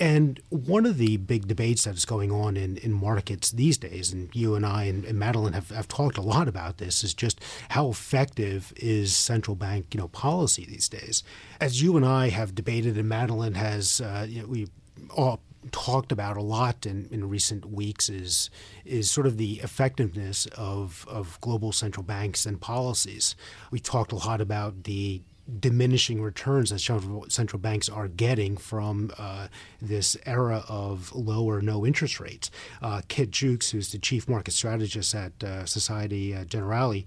And 0.00 0.40
one 0.48 0.86
of 0.86 0.96
the 0.96 1.18
big 1.18 1.46
debates 1.46 1.84
that 1.84 1.94
is 1.94 2.06
going 2.06 2.32
on 2.32 2.56
in, 2.56 2.78
in 2.78 2.90
markets 2.90 3.50
these 3.50 3.76
days, 3.76 4.14
and 4.14 4.34
you 4.34 4.54
and 4.54 4.64
I 4.64 4.84
and, 4.84 5.04
and 5.04 5.18
Madeleine 5.18 5.52
have, 5.52 5.68
have 5.68 5.88
talked 5.88 6.16
a 6.16 6.22
lot 6.22 6.48
about 6.48 6.78
this, 6.78 7.04
is 7.04 7.12
just 7.12 7.38
how 7.68 7.90
effective 7.90 8.72
is 8.76 9.14
central 9.14 9.54
bank 9.54 9.92
you 9.92 10.00
know 10.00 10.08
policy 10.08 10.64
these 10.64 10.88
days. 10.88 11.22
As 11.60 11.82
you 11.82 11.98
and 11.98 12.06
I 12.06 12.30
have 12.30 12.54
debated, 12.54 12.96
and 12.96 13.10
Madeleine 13.10 13.54
has, 13.54 14.00
uh, 14.00 14.26
you 14.26 14.40
know, 14.40 14.48
we 14.48 14.68
all 15.10 15.40
talked 15.70 16.10
about 16.10 16.38
a 16.38 16.42
lot 16.42 16.86
in, 16.86 17.06
in 17.10 17.28
recent 17.28 17.66
weeks 17.66 18.08
is 18.08 18.48
is 18.86 19.10
sort 19.10 19.26
of 19.26 19.36
the 19.36 19.60
effectiveness 19.62 20.46
of, 20.56 21.04
of 21.08 21.38
global 21.42 21.72
central 21.72 22.02
banks 22.02 22.46
and 22.46 22.60
policies. 22.60 23.36
We 23.70 23.80
talked 23.80 24.12
a 24.12 24.16
lot 24.16 24.40
about 24.40 24.84
the 24.84 25.20
diminishing 25.58 26.22
returns 26.22 26.70
that 26.70 26.80
central 27.28 27.60
banks 27.60 27.88
are 27.88 28.08
getting 28.08 28.56
from 28.56 29.10
uh, 29.18 29.48
this 29.80 30.16
era 30.26 30.64
of 30.68 31.12
low 31.14 31.44
or 31.44 31.60
no 31.60 31.84
interest 31.84 32.20
rates. 32.20 32.50
Uh, 32.80 33.02
Kit 33.08 33.30
Juckes, 33.30 33.70
who's 33.70 33.92
the 33.92 33.98
chief 33.98 34.28
market 34.28 34.52
strategist 34.52 35.14
at 35.14 35.42
uh, 35.42 35.64
Societe 35.66 36.34
uh, 36.34 36.44
Generale, 36.44 37.04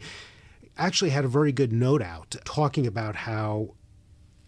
actually 0.78 1.12
had 1.12 1.26
a 1.26 1.30
very 1.30 1.52
good 1.52 1.72
note 1.72 2.02
out 2.02 2.36
talking 2.46 2.88
about 2.88 3.16
how 3.16 3.74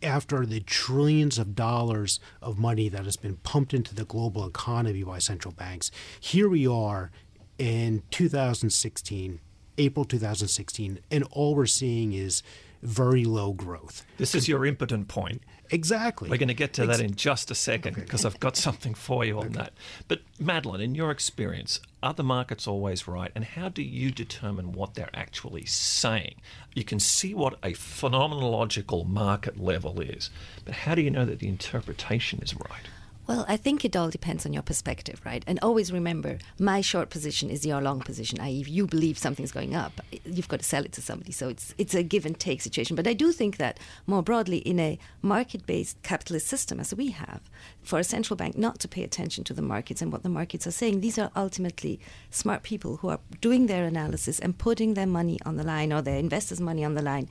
after 0.01 0.45
the 0.45 0.59
trillions 0.59 1.37
of 1.37 1.55
dollars 1.55 2.19
of 2.41 2.59
money 2.59 2.89
that 2.89 3.05
has 3.05 3.15
been 3.15 3.37
pumped 3.37 3.73
into 3.73 3.95
the 3.95 4.05
global 4.05 4.45
economy 4.45 5.03
by 5.03 5.19
central 5.19 5.53
banks, 5.53 5.89
here 6.19 6.49
we 6.49 6.67
are 6.67 7.11
in 7.57 8.03
2016, 8.11 9.39
April 9.77 10.05
2016, 10.05 10.99
and 11.09 11.23
all 11.31 11.55
we're 11.55 11.65
seeing 11.65 12.13
is 12.13 12.43
very 12.85 13.25
low 13.25 13.53
growth. 13.53 14.05
This 14.17 14.35
is 14.35 14.47
your 14.47 14.65
impotent 14.65 15.07
point. 15.07 15.41
Exactly. 15.71 16.29
We're 16.29 16.37
going 16.37 16.49
to 16.49 16.53
get 16.53 16.73
to 16.73 16.85
that 16.85 16.99
in 16.99 17.15
just 17.15 17.49
a 17.49 17.55
second 17.55 17.95
because 17.95 18.25
okay. 18.25 18.33
I've 18.33 18.39
got 18.39 18.55
something 18.55 18.93
for 18.93 19.25
you 19.25 19.39
on 19.39 19.47
okay. 19.47 19.55
that. 19.55 19.73
But 20.07 20.21
Madeleine, 20.39 20.81
in 20.81 20.95
your 20.95 21.11
experience, 21.11 21.79
are 22.03 22.13
the 22.13 22.23
markets 22.23 22.67
always 22.67 23.07
right? 23.07 23.31
And 23.33 23.43
how 23.43 23.69
do 23.69 23.81
you 23.81 24.11
determine 24.11 24.73
what 24.73 24.93
they're 24.93 25.09
actually 25.13 25.65
saying? 25.65 26.35
You 26.75 26.83
can 26.83 26.99
see 26.99 27.33
what 27.33 27.55
a 27.63 27.71
phenomenological 27.71 29.07
market 29.07 29.59
level 29.59 29.99
is, 30.01 30.29
but 30.63 30.75
how 30.75 30.93
do 30.93 31.01
you 31.01 31.09
know 31.09 31.25
that 31.25 31.39
the 31.39 31.47
interpretation 31.47 32.39
is 32.41 32.53
right? 32.55 32.87
Well, 33.27 33.43
I 33.47 33.57
think 33.57 33.83
it 33.83 33.95
all 33.95 34.11
depends 34.11 34.45
on 34.45 34.53
your 34.53 34.61
perspective, 34.61 35.19
right? 35.25 35.43
And 35.47 35.57
always 35.63 35.91
remember, 35.91 36.37
my 36.59 36.81
short 36.81 37.09
position 37.09 37.49
is 37.49 37.65
your 37.65 37.81
long 37.81 38.01
position. 38.01 38.39
I.e., 38.39 38.61
if 38.61 38.69
you 38.69 38.85
believe 38.85 39.17
something's 39.17 39.51
going 39.51 39.73
up, 39.73 39.99
you've 40.25 40.47
got 40.47 40.59
to 40.59 40.65
sell 40.65 40.85
it 40.85 40.91
to 40.91 41.01
somebody. 41.01 41.31
So 41.31 41.49
it's 41.49 41.73
it's 41.79 41.95
a 41.95 42.03
give 42.03 42.27
and 42.27 42.39
take 42.39 42.61
situation. 42.61 42.95
But 42.95 43.07
I 43.07 43.13
do 43.13 43.31
think 43.31 43.57
that 43.57 43.79
more 44.05 44.21
broadly, 44.21 44.59
in 44.59 44.79
a 44.79 44.99
market-based 45.23 46.03
capitalist 46.03 46.45
system 46.45 46.79
as 46.79 46.93
we 46.93 47.09
have, 47.11 47.41
for 47.81 47.97
a 47.97 48.03
central 48.03 48.37
bank 48.37 48.57
not 48.59 48.77
to 48.79 48.87
pay 48.87 49.03
attention 49.03 49.43
to 49.45 49.53
the 49.55 49.61
markets 49.63 50.03
and 50.03 50.11
what 50.11 50.21
the 50.21 50.29
markets 50.29 50.67
are 50.67 50.71
saying, 50.71 51.01
these 51.01 51.17
are 51.17 51.31
ultimately 51.35 51.99
smart 52.29 52.61
people 52.61 52.97
who 52.97 53.09
are 53.09 53.19
doing 53.41 53.65
their 53.65 53.85
analysis 53.85 54.37
and 54.37 54.59
putting 54.59 54.93
their 54.93 55.07
money 55.07 55.39
on 55.47 55.57
the 55.57 55.63
line 55.63 55.91
or 55.91 56.03
their 56.03 56.19
investors' 56.19 56.61
money 56.61 56.85
on 56.85 56.93
the 56.93 57.01
line 57.01 57.27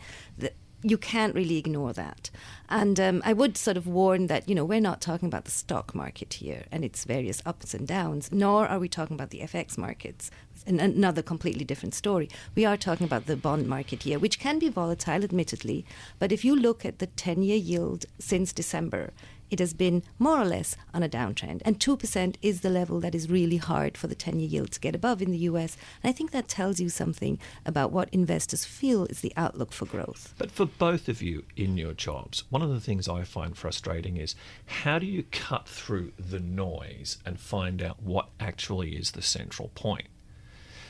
you 0.85 0.99
can't 0.99 1.35
really 1.35 1.57
ignore 1.57 1.95
that. 1.95 2.31
And 2.69 3.01
um, 3.01 3.23
I 3.25 3.33
would 3.33 3.57
sort 3.57 3.79
of 3.79 3.87
warn 3.87 4.27
that, 4.27 4.49
you 4.49 4.55
know, 4.55 4.67
we're 4.67 4.81
not 4.81 5.01
talking 5.01 5.27
about 5.27 5.47
the 5.47 5.51
stock 5.51 5.95
market 5.95 6.35
here 6.35 6.65
and 6.71 6.85
its 6.85 7.05
various 7.05 7.43
ups 7.47 7.73
and 7.73 7.89
downs, 7.89 8.31
nor 8.31 8.69
are 8.69 8.79
we 8.79 8.89
talking 8.89 9.15
about 9.15 9.31
the 9.31 9.41
FX 9.41 9.79
markets, 9.79 10.31
another 10.67 11.23
completely 11.23 11.65
different 11.65 11.95
story. 11.95 12.29
We 12.55 12.67
are 12.67 12.77
talking 12.77 13.07
about 13.07 13.25
the 13.25 13.37
bond 13.37 13.67
market 13.67 14.03
here, 14.03 14.19
which 14.19 14.39
can 14.39 14.59
be 14.59 14.69
volatile, 14.69 15.25
admittedly. 15.25 15.87
But 16.19 16.33
if 16.33 16.45
you 16.45 16.55
look 16.55 16.85
at 16.85 16.99
the 16.99 17.07
10 17.07 17.43
year 17.43 17.57
yield 17.57 18.05
since 18.19 18.53
December, 18.53 19.13
it 19.55 19.61
has 19.61 19.73
been 19.73 20.03
more 20.19 20.41
or 20.41 20.45
less 20.45 20.77
on 20.93 21.05
a 21.05 21.09
downtrend. 21.09 21.63
And 21.65 21.79
2% 21.79 22.35
is 22.43 22.63
the 22.63 22.71
level 22.71 22.99
that 22.99 23.15
is 23.15 23.31
really 23.31 23.59
hard 23.59 23.97
for 23.97 24.09
the 24.09 24.17
10 24.17 24.41
year 24.41 24.49
yield 24.49 24.73
to 24.73 24.81
get 24.81 24.97
above 24.97 25.23
in 25.23 25.31
the 25.31 25.47
US. 25.51 25.77
And 26.03 26.11
I 26.11 26.13
think 26.13 26.33
that 26.33 26.49
tells 26.49 26.81
you 26.81 26.89
something 26.89 27.39
about 27.65 27.93
what 27.93 28.09
investors 28.11 28.65
feel 28.65 29.05
is 29.05 29.21
the 29.21 29.33
outlook 29.37 29.71
for 29.71 29.87
growth. 29.87 30.35
But 30.39 30.51
for 30.51 30.67
both 30.67 31.09
of 31.09 31.23
you 31.23 31.45
in 31.55 31.79
your 31.79 31.93
jobs, 31.93 32.43
one 32.51 32.63
of 32.63 32.71
the 32.71 32.81
things 32.81 33.09
I 33.09 33.23
find 33.23 33.57
frustrating 33.57 34.17
is 34.17 34.35
how 34.67 34.99
do 34.99 35.07
you 35.07 35.23
cut 35.31 35.69
through 35.69 36.11
the 36.19 36.41
noise 36.41 37.19
and 37.25 37.39
find 37.39 37.81
out 37.81 38.03
what 38.03 38.31
actually 38.41 38.97
is 38.97 39.13
the 39.13 39.23
central 39.23 39.69
point? 39.77 40.09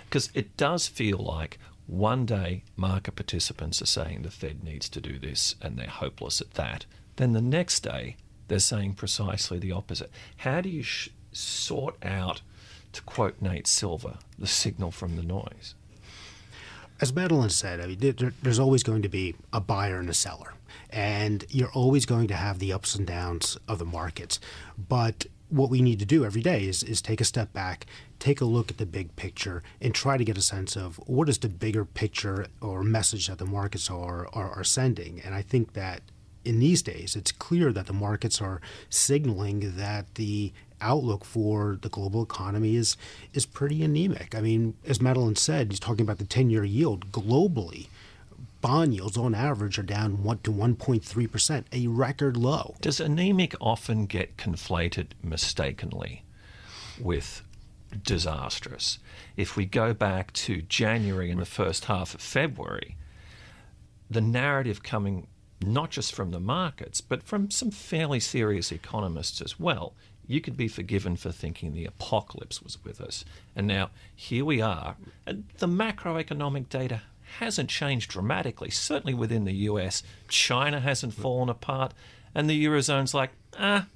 Because 0.06 0.30
it 0.33 0.56
does 0.56 0.88
feel 0.88 1.18
like 1.18 1.59
one 1.87 2.25
day 2.25 2.64
market 2.76 3.14
participants 3.14 3.83
are 3.83 3.87
saying 3.87 4.23
the 4.23 4.30
Fed 4.30 4.64
needs 4.64 4.88
to 4.88 5.02
do 5.02 5.18
this 5.18 5.54
and 5.61 5.76
they're 5.76 5.87
hopeless 5.87 6.40
at 6.40 6.54
that. 6.54 6.87
Then 7.16 7.33
the 7.33 7.42
next 7.42 7.80
day, 7.80 8.16
they're 8.48 8.58
saying 8.58 8.94
precisely 8.94 9.58
the 9.58 9.72
opposite. 9.72 10.10
How 10.38 10.60
do 10.60 10.68
you 10.68 10.82
sh- 10.82 11.10
sort 11.32 11.96
out, 12.04 12.42
to 12.92 13.02
quote 13.02 13.40
Nate 13.40 13.66
Silver, 13.66 14.18
the 14.38 14.46
signal 14.46 14.90
from 14.90 15.16
the 15.16 15.22
noise? 15.22 15.74
As 17.00 17.12
Madeleine 17.12 17.50
said, 17.50 17.80
I 17.80 17.86
mean, 17.86 18.34
there's 18.42 18.58
always 18.58 18.82
going 18.82 19.02
to 19.02 19.08
be 19.08 19.34
a 19.52 19.60
buyer 19.60 19.98
and 19.98 20.08
a 20.08 20.14
seller, 20.14 20.54
and 20.90 21.44
you're 21.48 21.72
always 21.72 22.06
going 22.06 22.28
to 22.28 22.34
have 22.34 22.60
the 22.60 22.72
ups 22.72 22.94
and 22.94 23.06
downs 23.06 23.58
of 23.66 23.78
the 23.78 23.84
markets. 23.84 24.38
But 24.78 25.26
what 25.48 25.70
we 25.70 25.82
need 25.82 25.98
to 25.98 26.04
do 26.04 26.24
every 26.24 26.40
day 26.40 26.64
is, 26.66 26.82
is 26.82 27.02
take 27.02 27.20
a 27.20 27.24
step 27.24 27.52
back, 27.52 27.86
take 28.18 28.40
a 28.40 28.44
look 28.44 28.70
at 28.70 28.78
the 28.78 28.86
big 28.86 29.14
picture, 29.16 29.62
and 29.80 29.94
try 29.94 30.16
to 30.16 30.24
get 30.24 30.38
a 30.38 30.42
sense 30.42 30.76
of 30.76 30.96
what 31.06 31.28
is 31.28 31.38
the 31.38 31.48
bigger 31.48 31.84
picture 31.84 32.46
or 32.60 32.82
message 32.82 33.26
that 33.26 33.38
the 33.38 33.44
markets 33.44 33.90
are, 33.90 34.28
are, 34.32 34.50
are 34.50 34.64
sending. 34.64 35.20
And 35.20 35.34
I 35.34 35.42
think 35.42 35.74
that 35.74 36.02
in 36.44 36.60
these 36.60 36.82
days, 36.82 37.16
it's 37.16 37.32
clear 37.32 37.72
that 37.72 37.86
the 37.86 37.92
markets 37.92 38.40
are 38.40 38.60
signaling 38.90 39.76
that 39.76 40.14
the 40.16 40.52
outlook 40.80 41.24
for 41.24 41.78
the 41.80 41.88
global 41.88 42.22
economy 42.22 42.76
is 42.76 42.96
is 43.32 43.46
pretty 43.46 43.82
anemic. 43.82 44.34
I 44.34 44.40
mean, 44.40 44.74
as 44.86 45.00
Madeleine 45.00 45.36
said, 45.36 45.70
he's 45.70 45.80
talking 45.80 46.02
about 46.02 46.18
the 46.18 46.24
10-year 46.24 46.64
yield 46.64 47.10
globally. 47.10 47.88
Bond 48.60 48.94
yields 48.94 49.16
on 49.16 49.34
average 49.34 49.78
are 49.78 49.82
down 49.82 50.22
1 50.22 50.38
to 50.38 50.52
1.3%, 50.52 51.64
a 51.72 51.86
record 51.86 52.36
low. 52.36 52.74
Does 52.80 52.98
anemic 52.98 53.54
often 53.60 54.06
get 54.06 54.36
conflated 54.36 55.08
mistakenly 55.22 56.24
with 56.98 57.42
disastrous? 58.02 58.98
If 59.36 59.56
we 59.56 59.66
go 59.66 59.92
back 59.92 60.32
to 60.34 60.62
January 60.62 61.30
and 61.30 61.40
the 61.40 61.46
first 61.46 61.86
half 61.86 62.14
of 62.14 62.22
February, 62.22 62.96
the 64.10 64.22
narrative 64.22 64.82
coming 64.82 65.26
not 65.66 65.90
just 65.90 66.14
from 66.14 66.30
the 66.30 66.40
markets, 66.40 67.00
but 67.00 67.23
from 67.23 67.50
some 67.50 67.71
fairly 67.71 68.21
serious 68.21 68.73
economists 68.73 69.40
as 69.40 69.59
well. 69.59 69.94
You 70.26 70.40
could 70.40 70.56
be 70.56 70.68
forgiven 70.68 71.16
for 71.16 71.30
thinking 71.30 71.73
the 71.73 71.85
apocalypse 71.85 72.62
was 72.62 72.83
with 72.83 73.00
us. 73.00 73.25
And 73.54 73.66
now 73.66 73.90
here 74.14 74.44
we 74.44 74.61
are. 74.62 74.97
And 75.26 75.44
the 75.59 75.66
macroeconomic 75.66 76.68
data 76.68 77.02
hasn't 77.38 77.68
changed 77.68 78.11
dramatically, 78.11 78.71
certainly 78.71 79.14
within 79.14 79.44
the 79.44 79.52
US. 79.52 80.02
China 80.28 80.80
hasn't 80.80 81.14
fallen 81.14 81.49
apart. 81.49 81.92
And 82.35 82.49
the 82.49 82.64
Eurozone's 82.64 83.14
like, 83.14 83.30
ah, 83.59 83.87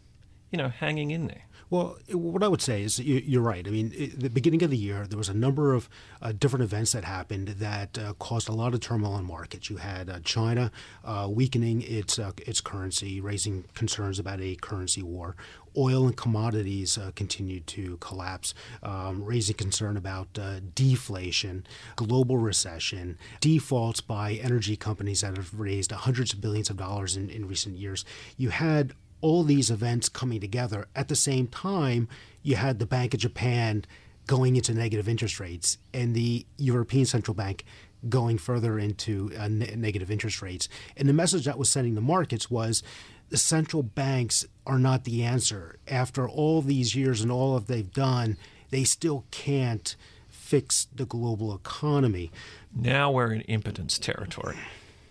you 0.50 0.58
know, 0.58 0.68
hanging 0.68 1.10
in 1.10 1.26
there. 1.26 1.44
Well, 1.70 1.98
what 2.12 2.42
I 2.42 2.48
would 2.48 2.62
say 2.62 2.82
is 2.82 2.98
you're 2.98 3.42
right. 3.42 3.66
I 3.66 3.70
mean, 3.70 3.92
at 4.00 4.20
the 4.20 4.30
beginning 4.30 4.62
of 4.62 4.70
the 4.70 4.76
year, 4.76 5.06
there 5.06 5.18
was 5.18 5.28
a 5.28 5.34
number 5.34 5.74
of 5.74 5.90
uh, 6.22 6.32
different 6.32 6.62
events 6.62 6.92
that 6.92 7.04
happened 7.04 7.48
that 7.48 7.98
uh, 7.98 8.14
caused 8.14 8.48
a 8.48 8.52
lot 8.52 8.72
of 8.72 8.80
turmoil 8.80 9.18
in 9.18 9.26
markets. 9.26 9.68
You 9.68 9.76
had 9.76 10.08
uh, 10.08 10.20
China 10.20 10.70
uh, 11.04 11.28
weakening 11.30 11.82
its 11.82 12.18
uh, 12.18 12.32
its 12.38 12.62
currency, 12.62 13.20
raising 13.20 13.64
concerns 13.74 14.18
about 14.18 14.40
a 14.40 14.54
currency 14.56 15.02
war. 15.02 15.36
Oil 15.76 16.06
and 16.06 16.16
commodities 16.16 16.96
uh, 16.96 17.12
continued 17.14 17.66
to 17.68 17.98
collapse, 17.98 18.54
um, 18.82 19.22
raising 19.22 19.54
concern 19.54 19.98
about 19.98 20.38
deflation, 20.74 21.66
global 21.96 22.38
recession, 22.38 23.18
defaults 23.40 24.00
by 24.00 24.32
energy 24.42 24.76
companies 24.76 25.20
that 25.20 25.36
have 25.36 25.52
raised 25.52 25.92
hundreds 25.92 26.32
of 26.32 26.40
billions 26.40 26.70
of 26.70 26.78
dollars 26.78 27.16
in, 27.16 27.28
in 27.28 27.46
recent 27.46 27.76
years. 27.76 28.06
You 28.38 28.48
had 28.48 28.94
all 29.20 29.42
these 29.42 29.70
events 29.70 30.08
coming 30.08 30.40
together. 30.40 30.86
At 30.94 31.08
the 31.08 31.16
same 31.16 31.46
time 31.48 32.08
you 32.42 32.56
had 32.56 32.78
the 32.78 32.86
bank 32.86 33.14
of 33.14 33.20
japan 33.20 33.84
going 34.26 34.56
into 34.56 34.74
negative 34.74 35.08
interest 35.08 35.40
rates 35.40 35.78
and 35.92 36.14
the 36.14 36.46
european 36.56 37.06
central 37.06 37.34
bank 37.34 37.64
going 38.08 38.38
further 38.38 38.78
into 38.78 39.32
uh, 39.36 39.48
ne- 39.48 39.74
negative 39.74 40.10
interest 40.10 40.40
rates. 40.40 40.68
And 40.96 41.08
the 41.08 41.12
message 41.12 41.46
that 41.46 41.58
was 41.58 41.68
sending 41.68 41.94
the 41.94 42.00
markets 42.00 42.50
was 42.50 42.82
the 43.28 43.36
central 43.36 43.82
banks 43.82 44.46
are 44.66 44.78
not 44.78 45.04
the 45.04 45.24
answer. 45.24 45.76
After 45.88 46.28
all 46.28 46.62
these 46.62 46.94
years 46.94 47.20
and 47.20 47.32
all 47.32 47.56
of 47.56 47.66
they've 47.66 47.92
done 47.92 48.36
they 48.70 48.84
still 48.84 49.24
can't 49.30 49.96
fix 50.28 50.86
the 50.94 51.06
global 51.06 51.54
economy. 51.54 52.30
Now 52.74 53.10
we're 53.10 53.32
in 53.32 53.40
impotence 53.42 53.98
territory 53.98 54.56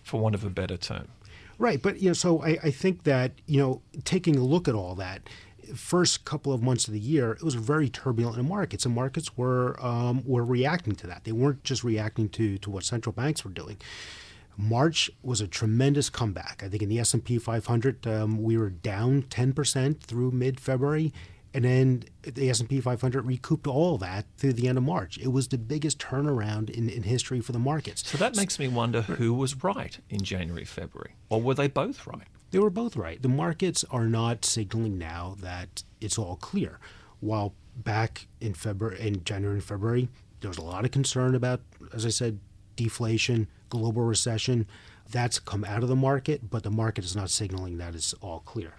for 0.04 0.20
want 0.20 0.36
of 0.36 0.44
a 0.44 0.50
better 0.50 0.78
term 0.78 1.08
Right, 1.60 1.82
but 1.82 2.00
you 2.02 2.10
know, 2.10 2.14
so 2.14 2.44
I, 2.44 2.58
I 2.64 2.72
think 2.72 3.04
that 3.04 3.34
you 3.48 3.60
know, 3.60 3.82
taking 4.04 4.36
a 4.36 4.44
look 4.44 4.68
at 4.68 4.76
all 4.76 4.94
that, 4.96 5.28
first 5.76 6.24
couple 6.24 6.54
of 6.54 6.62
months 6.62 6.88
of 6.88 6.94
the 6.94 7.00
year, 7.00 7.32
it 7.32 7.44
was 7.44 7.56
very 7.56 7.90
turbulent 7.90 8.38
in 8.38 8.48
markets, 8.48 8.86
and 8.86 8.94
markets 8.94 9.36
were 9.36 9.76
um, 9.84 10.24
were 10.26 10.46
reacting 10.46 10.96
to 10.96 11.08
that. 11.08 11.24
They 11.24 11.32
weren't 11.32 11.64
just 11.64 11.84
reacting 11.84 12.30
to 12.30 12.58
to 12.60 12.70
what 12.70 12.84
central 12.84 13.14
banks 13.14 13.44
were 13.44 13.52
doing. 13.52 13.78
March 14.56 15.12
was 15.22 15.40
a 15.40 15.48
tremendous 15.48 16.10
comeback. 16.10 16.64
I 16.64 16.70
think 16.70 16.82
in 16.82 16.90
the 16.90 17.00
S 17.00 17.14
and 17.14 17.24
P 17.24 17.38
500, 17.38 18.08
um, 18.08 18.42
we 18.42 18.58
were 18.58 18.72
down 18.72 19.24
10 19.24 19.54
percent 19.54 20.02
through 20.02 20.32
mid 20.32 20.60
February, 20.60 21.14
and 21.54 21.66
then 21.66 22.04
the 22.22 22.50
S&P 22.50 22.82
500 22.82 23.25
recouped 23.25 23.68
all 23.68 23.98
that 23.98 24.25
through 24.38 24.54
the 24.54 24.68
end 24.68 24.77
of 24.77 24.84
March. 24.84 25.18
It 25.18 25.30
was 25.30 25.48
the 25.48 25.58
biggest 25.58 26.00
turnaround 26.00 26.70
in, 26.70 26.89
in 26.89 27.04
history 27.04 27.42
for 27.42 27.51
the 27.51 27.60
markets. 27.60 28.08
So 28.08 28.18
that 28.18 28.36
makes 28.36 28.60
me 28.60 28.68
wonder 28.68 29.01
who 29.01 29.34
was 29.34 29.63
right 29.63 29.98
in 30.10 30.22
January, 30.24 30.66
February, 30.66 31.16
or 31.30 31.42
were 31.42 31.56
they 31.56 31.68
both 31.68 32.06
right? 32.06 32.27
They 32.51 32.60
were 32.60 32.70
both 32.70 32.96
right. 32.96 33.22
The 33.22 33.27
markets 33.27 33.84
are 33.92 34.06
not 34.06 34.46
signaling 34.46 34.98
now 34.98 35.36
that 35.39 35.84
it's 36.00 36.18
all 36.18 36.38
clear. 36.38 36.80
While 37.20 37.54
back 37.75 38.27
in 38.39 38.54
February, 38.54 39.00
in 39.01 39.24
January 39.24 39.58
and 39.58 39.63
February, 39.63 40.08
there 40.42 40.50
was 40.50 40.58
a 40.58 40.63
lot 40.63 40.86
of 40.86 40.92
concern 40.92 41.36
about, 41.36 41.62
as 41.94 42.06
I 42.06 42.10
said, 42.10 42.39
deflation, 42.75 43.48
global 43.70 44.04
recession. 44.04 44.68
That's 45.10 45.39
come 45.39 45.66
out 45.66 45.84
of 45.84 45.89
the 45.89 45.96
market, 45.96 46.50
but 46.50 46.63
the 46.63 46.72
market 46.72 47.04
is 47.04 47.16
not 47.16 47.30
signaling 47.30 47.77
that 47.77 47.96
it's 47.96 48.13
all 48.16 48.39
clear. 48.42 48.74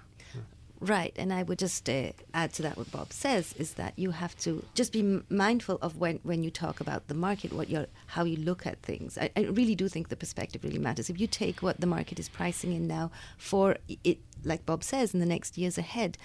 Right, 0.80 1.12
and 1.16 1.32
I 1.32 1.42
would 1.42 1.58
just 1.58 1.90
uh, 1.90 2.12
add 2.32 2.52
to 2.54 2.62
that 2.62 2.76
what 2.76 2.92
Bob 2.92 3.12
says 3.12 3.52
is 3.54 3.74
that 3.74 3.98
you 3.98 4.12
have 4.12 4.36
to 4.38 4.64
just 4.74 4.92
be 4.92 5.20
mindful 5.28 5.76
of 5.82 5.96
when, 5.96 6.20
when 6.22 6.44
you 6.44 6.52
talk 6.52 6.78
about 6.78 7.08
the 7.08 7.14
market, 7.14 7.52
what 7.52 7.68
you 7.68 7.86
how 8.06 8.22
you 8.22 8.36
look 8.36 8.64
at 8.64 8.80
things. 8.82 9.18
I, 9.18 9.30
I, 9.36 9.40
really 9.40 9.74
do 9.74 9.88
think 9.88 10.08
the 10.08 10.14
perspective 10.14 10.62
really 10.62 10.78
matters. 10.78 11.10
If 11.10 11.18
you 11.20 11.26
take 11.26 11.62
what 11.62 11.80
the 11.80 11.88
market 11.88 12.20
is 12.20 12.28
pricing 12.28 12.72
in 12.72 12.86
now 12.86 13.10
for 13.36 13.76
it, 14.04 14.18
like 14.44 14.64
Bob 14.66 14.84
says, 14.84 15.14
in 15.14 15.18
the 15.18 15.26
next 15.26 15.58
years 15.58 15.78
ahead, 15.78 16.16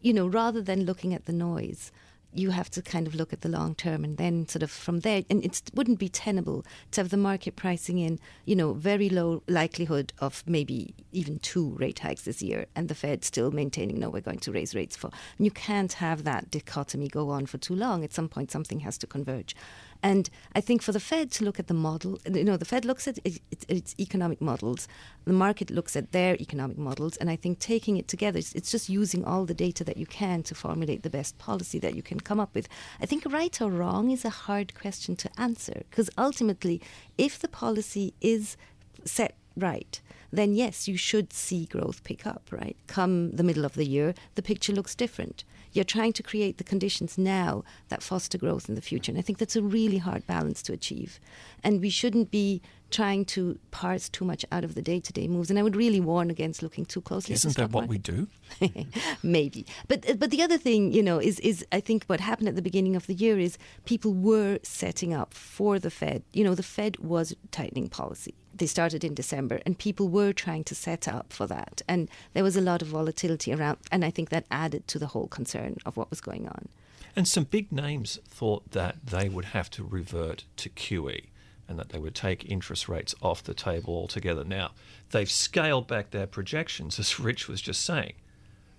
you 0.00 0.12
know, 0.12 0.26
rather 0.26 0.60
than 0.60 0.86
looking 0.86 1.14
at 1.14 1.26
the 1.26 1.32
noise, 1.32 1.92
you 2.32 2.50
have 2.50 2.70
to 2.70 2.82
kind 2.82 3.06
of 3.06 3.14
look 3.14 3.32
at 3.32 3.40
the 3.40 3.48
long 3.48 3.74
term 3.74 4.04
and 4.04 4.16
then 4.16 4.46
sort 4.46 4.62
of 4.62 4.70
from 4.70 5.00
there 5.00 5.22
and 5.28 5.44
it 5.44 5.62
wouldn't 5.74 5.98
be 5.98 6.08
tenable 6.08 6.64
to 6.90 7.00
have 7.00 7.10
the 7.10 7.16
market 7.16 7.56
pricing 7.56 7.98
in 7.98 8.18
you 8.44 8.54
know 8.54 8.72
very 8.72 9.08
low 9.08 9.42
likelihood 9.48 10.12
of 10.20 10.42
maybe 10.46 10.94
even 11.12 11.38
two 11.40 11.70
rate 11.70 11.98
hikes 12.00 12.22
this 12.22 12.40
year 12.42 12.66
and 12.74 12.88
the 12.88 12.94
fed 12.94 13.24
still 13.24 13.50
maintaining 13.50 13.98
no 13.98 14.08
we're 14.08 14.20
going 14.20 14.38
to 14.38 14.52
raise 14.52 14.74
rates 14.74 14.96
for 14.96 15.10
and 15.38 15.44
you 15.44 15.50
can't 15.50 15.94
have 15.94 16.24
that 16.24 16.50
dichotomy 16.50 17.08
go 17.08 17.30
on 17.30 17.46
for 17.46 17.58
too 17.58 17.74
long. 17.74 18.04
At 18.04 18.12
some 18.12 18.28
point 18.28 18.50
something 18.50 18.80
has 18.80 18.98
to 18.98 19.06
converge 19.06 19.54
and 20.02 20.30
I 20.54 20.60
think 20.60 20.82
for 20.82 20.92
the 20.92 21.00
Fed 21.00 21.30
to 21.32 21.44
look 21.44 21.58
at 21.58 21.66
the 21.66 21.74
model, 21.74 22.18
you 22.32 22.44
know, 22.44 22.56
the 22.56 22.64
Fed 22.64 22.84
looks 22.84 23.06
at 23.06 23.18
its, 23.24 23.40
its 23.68 23.94
economic 23.98 24.40
models, 24.40 24.88
the 25.24 25.32
market 25.32 25.70
looks 25.70 25.94
at 25.94 26.12
their 26.12 26.36
economic 26.36 26.78
models, 26.78 27.16
and 27.18 27.28
I 27.30 27.36
think 27.36 27.58
taking 27.58 27.96
it 27.96 28.08
together, 28.08 28.38
it's, 28.38 28.54
it's 28.54 28.70
just 28.70 28.88
using 28.88 29.24
all 29.24 29.44
the 29.44 29.54
data 29.54 29.84
that 29.84 29.96
you 29.96 30.06
can 30.06 30.42
to 30.44 30.54
formulate 30.54 31.02
the 31.02 31.10
best 31.10 31.38
policy 31.38 31.78
that 31.80 31.94
you 31.94 32.02
can 32.02 32.20
come 32.20 32.40
up 32.40 32.54
with. 32.54 32.68
I 33.00 33.06
think 33.06 33.24
right 33.26 33.60
or 33.60 33.70
wrong 33.70 34.10
is 34.10 34.24
a 34.24 34.30
hard 34.30 34.74
question 34.74 35.16
to 35.16 35.30
answer 35.38 35.82
because 35.90 36.08
ultimately, 36.16 36.80
if 37.18 37.38
the 37.38 37.48
policy 37.48 38.14
is 38.20 38.56
set 39.04 39.34
right, 39.56 40.00
then 40.32 40.54
yes, 40.54 40.86
you 40.86 40.96
should 40.96 41.32
see 41.32 41.66
growth 41.66 42.04
pick 42.04 42.26
up, 42.26 42.48
right? 42.50 42.76
Come 42.86 43.32
the 43.32 43.42
middle 43.42 43.64
of 43.64 43.74
the 43.74 43.86
year, 43.86 44.14
the 44.34 44.42
picture 44.42 44.72
looks 44.72 44.94
different. 44.94 45.44
You're 45.72 45.84
trying 45.84 46.12
to 46.14 46.22
create 46.22 46.58
the 46.58 46.64
conditions 46.64 47.16
now 47.16 47.64
that 47.88 48.02
foster 48.02 48.38
growth 48.38 48.68
in 48.68 48.74
the 48.74 48.80
future. 48.80 49.12
And 49.12 49.18
I 49.18 49.22
think 49.22 49.38
that's 49.38 49.56
a 49.56 49.62
really 49.62 49.98
hard 49.98 50.26
balance 50.26 50.62
to 50.62 50.72
achieve. 50.72 51.20
And 51.62 51.80
we 51.80 51.90
shouldn't 51.90 52.30
be 52.30 52.60
trying 52.90 53.24
to 53.24 53.58
parse 53.70 54.08
too 54.08 54.24
much 54.24 54.44
out 54.52 54.64
of 54.64 54.74
the 54.74 54.82
day 54.82 55.00
to 55.00 55.12
day 55.12 55.28
moves. 55.28 55.50
And 55.50 55.58
I 55.58 55.62
would 55.62 55.76
really 55.76 56.00
warn 56.00 56.30
against 56.30 56.62
looking 56.62 56.84
too 56.84 57.00
closely 57.00 57.34
Isn't 57.34 57.56
that 57.56 57.70
what 57.70 57.88
we 57.88 57.98
do? 57.98 58.28
Maybe. 59.22 59.66
But 59.88 60.08
uh, 60.08 60.14
but 60.14 60.30
the 60.30 60.42
other 60.42 60.58
thing, 60.58 60.92
you 60.92 61.02
know, 61.02 61.18
is 61.18 61.40
is 61.40 61.64
I 61.72 61.80
think 61.80 62.04
what 62.06 62.20
happened 62.20 62.48
at 62.48 62.56
the 62.56 62.62
beginning 62.62 62.96
of 62.96 63.06
the 63.06 63.14
year 63.14 63.38
is 63.38 63.58
people 63.84 64.12
were 64.12 64.58
setting 64.62 65.14
up 65.14 65.34
for 65.34 65.78
the 65.78 65.90
Fed. 65.90 66.22
You 66.32 66.44
know, 66.44 66.54
the 66.54 66.62
Fed 66.62 66.98
was 66.98 67.34
tightening 67.50 67.88
policy 67.88 68.34
they 68.52 68.66
started 68.66 69.02
in 69.02 69.14
December, 69.14 69.60
and 69.64 69.78
people 69.78 70.08
were 70.08 70.32
trying 70.32 70.64
to 70.64 70.74
set 70.74 71.08
up 71.08 71.32
for 71.32 71.46
that. 71.46 71.80
And 71.88 72.10
there 72.34 72.44
was 72.44 72.56
a 72.56 72.60
lot 72.60 72.82
of 72.82 72.88
volatility 72.88 73.54
around, 73.54 73.78
and 73.90 74.04
I 74.04 74.10
think 74.10 74.28
that 74.28 74.44
added 74.50 74.86
to 74.88 74.98
the 74.98 75.08
whole 75.08 75.28
concern 75.28 75.78
of 75.86 75.96
what 75.96 76.10
was 76.10 76.20
going 76.20 76.46
on. 76.46 76.68
And 77.16 77.26
some 77.26 77.44
big 77.44 77.72
names 77.72 78.18
thought 78.28 78.70
that 78.72 78.96
they 79.06 79.28
would 79.28 79.46
have 79.46 79.70
to 79.70 79.82
revert 79.82 80.44
to 80.58 80.68
QE 80.68 81.24
and 81.70 81.78
that 81.78 81.90
they 81.90 82.00
would 82.00 82.16
take 82.16 82.50
interest 82.50 82.88
rates 82.88 83.14
off 83.22 83.44
the 83.44 83.54
table 83.54 83.94
altogether. 83.94 84.42
Now, 84.44 84.72
they've 85.12 85.30
scaled 85.30 85.86
back 85.86 86.10
their 86.10 86.26
projections, 86.26 86.98
as 86.98 87.20
Rich 87.20 87.46
was 87.46 87.62
just 87.62 87.84
saying, 87.84 88.14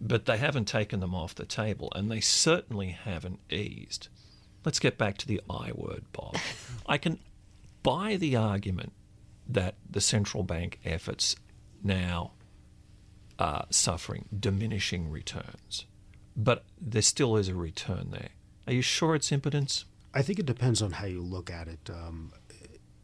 but 0.01 0.25
they 0.25 0.37
haven't 0.37 0.67
taken 0.67 0.99
them 0.99 1.15
off 1.15 1.33
the 1.33 1.45
table, 1.45 1.89
and 1.95 2.11
they 2.11 2.19
certainly 2.19 2.89
haven't 2.89 3.39
eased. 3.49 4.09
Let's 4.65 4.79
get 4.79 4.97
back 4.97 5.17
to 5.19 5.27
the 5.27 5.41
I 5.49 5.71
word, 5.73 6.03
Bob. 6.11 6.35
I 6.85 6.97
can 6.97 7.19
buy 7.81 8.17
the 8.17 8.35
argument 8.35 8.91
that 9.47 9.75
the 9.89 10.01
central 10.01 10.43
bank 10.43 10.79
efforts 10.83 11.37
now 11.81 12.33
are 13.39 13.65
suffering 13.69 14.25
diminishing 14.37 15.09
returns. 15.09 15.85
But 16.35 16.65
there 16.79 17.01
still 17.01 17.37
is 17.37 17.47
a 17.47 17.55
return 17.55 18.09
there. 18.11 18.29
Are 18.67 18.73
you 18.73 18.81
sure 18.81 19.15
it's 19.15 19.31
impotence? 19.31 19.85
I 20.13 20.21
think 20.21 20.39
it 20.39 20.45
depends 20.45 20.81
on 20.81 20.91
how 20.91 21.05
you 21.05 21.21
look 21.21 21.49
at 21.49 21.67
it. 21.67 21.89
Um, 21.89 22.33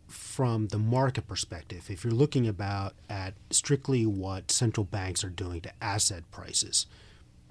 from 0.08 0.67
the 0.67 0.80
market 0.80 1.28
perspective, 1.28 1.89
if 1.89 2.04
you're 2.04 2.13
looking 2.13 2.48
about 2.48 2.93
at 3.10 3.34
strictly 3.50 4.06
what 4.06 4.52
central 4.52 4.84
banks 4.86 5.24
are 5.24 5.30
doing 5.30 5.62
to 5.62 5.72
asset 5.82 6.24
prices, 6.32 6.86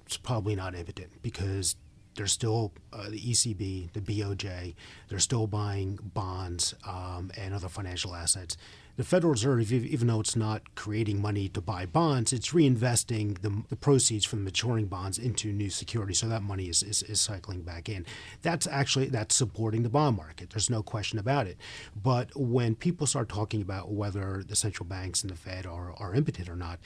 it's 0.05 0.17
probably 0.17 0.55
not 0.55 0.75
impotent 0.75 1.21
because 1.21 1.75
they're 2.17 2.27
still 2.27 2.73
uh, 2.91 3.09
the 3.09 3.19
ECB, 3.19 3.93
the 3.93 4.01
BOJ, 4.01 4.75
they're 5.07 5.19
still 5.19 5.47
buying 5.47 5.99
bonds 6.13 6.75
um, 6.85 7.31
and 7.37 7.53
other 7.53 7.69
financial 7.69 8.13
assets. 8.15 8.57
The 8.97 9.03
Federal 9.03 9.31
Reserve, 9.33 9.71
even 9.71 10.07
though 10.07 10.19
it's 10.19 10.35
not 10.35 10.73
creating 10.73 11.21
money 11.21 11.49
to 11.49 11.61
buy 11.61 11.85
bonds, 11.85 12.33
it's 12.33 12.49
reinvesting 12.49 13.41
the, 13.41 13.63
the 13.69 13.75
proceeds 13.75 14.25
from 14.25 14.39
the 14.39 14.45
maturing 14.45 14.87
bonds 14.87 15.19
into 15.19 15.53
new 15.53 15.69
securities. 15.69 16.17
So 16.17 16.27
that 16.29 16.41
money 16.41 16.65
is, 16.65 16.81
is, 16.81 17.03
is 17.03 17.21
cycling 17.21 17.61
back 17.61 17.89
in. 17.89 18.07
That's 18.41 18.65
actually 18.65 19.09
that's 19.09 19.35
supporting 19.35 19.83
the 19.83 19.89
bond 19.89 20.17
market. 20.17 20.49
There's 20.49 20.71
no 20.71 20.81
question 20.81 21.19
about 21.19 21.45
it. 21.45 21.57
But 21.95 22.35
when 22.35 22.73
people 22.73 23.05
start 23.05 23.29
talking 23.29 23.61
about 23.61 23.91
whether 23.91 24.43
the 24.45 24.55
central 24.55 24.87
banks 24.87 25.21
and 25.21 25.31
the 25.31 25.37
Fed 25.37 25.67
are, 25.67 25.93
are 25.99 26.15
impotent 26.15 26.49
or 26.49 26.55
not, 26.55 26.79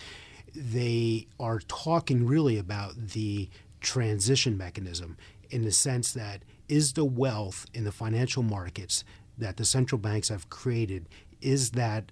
they 0.54 1.28
are 1.40 1.60
talking 1.70 2.28
really 2.28 2.58
about 2.58 2.94
the 2.98 3.50
transition 3.82 4.58
mechanism 4.58 5.18
in 5.50 5.64
the 5.64 5.72
sense 5.72 6.14
that 6.14 6.44
is 6.70 6.94
the 6.94 7.06
wealth 7.06 7.66
in 7.74 7.84
the 7.84 7.92
financial 7.92 8.44
markets 8.44 9.04
that 9.38 9.58
the 9.58 9.66
central 9.66 10.00
banks 10.00 10.30
have 10.30 10.50
created 10.50 11.10
is 11.42 11.72
that 11.72 12.12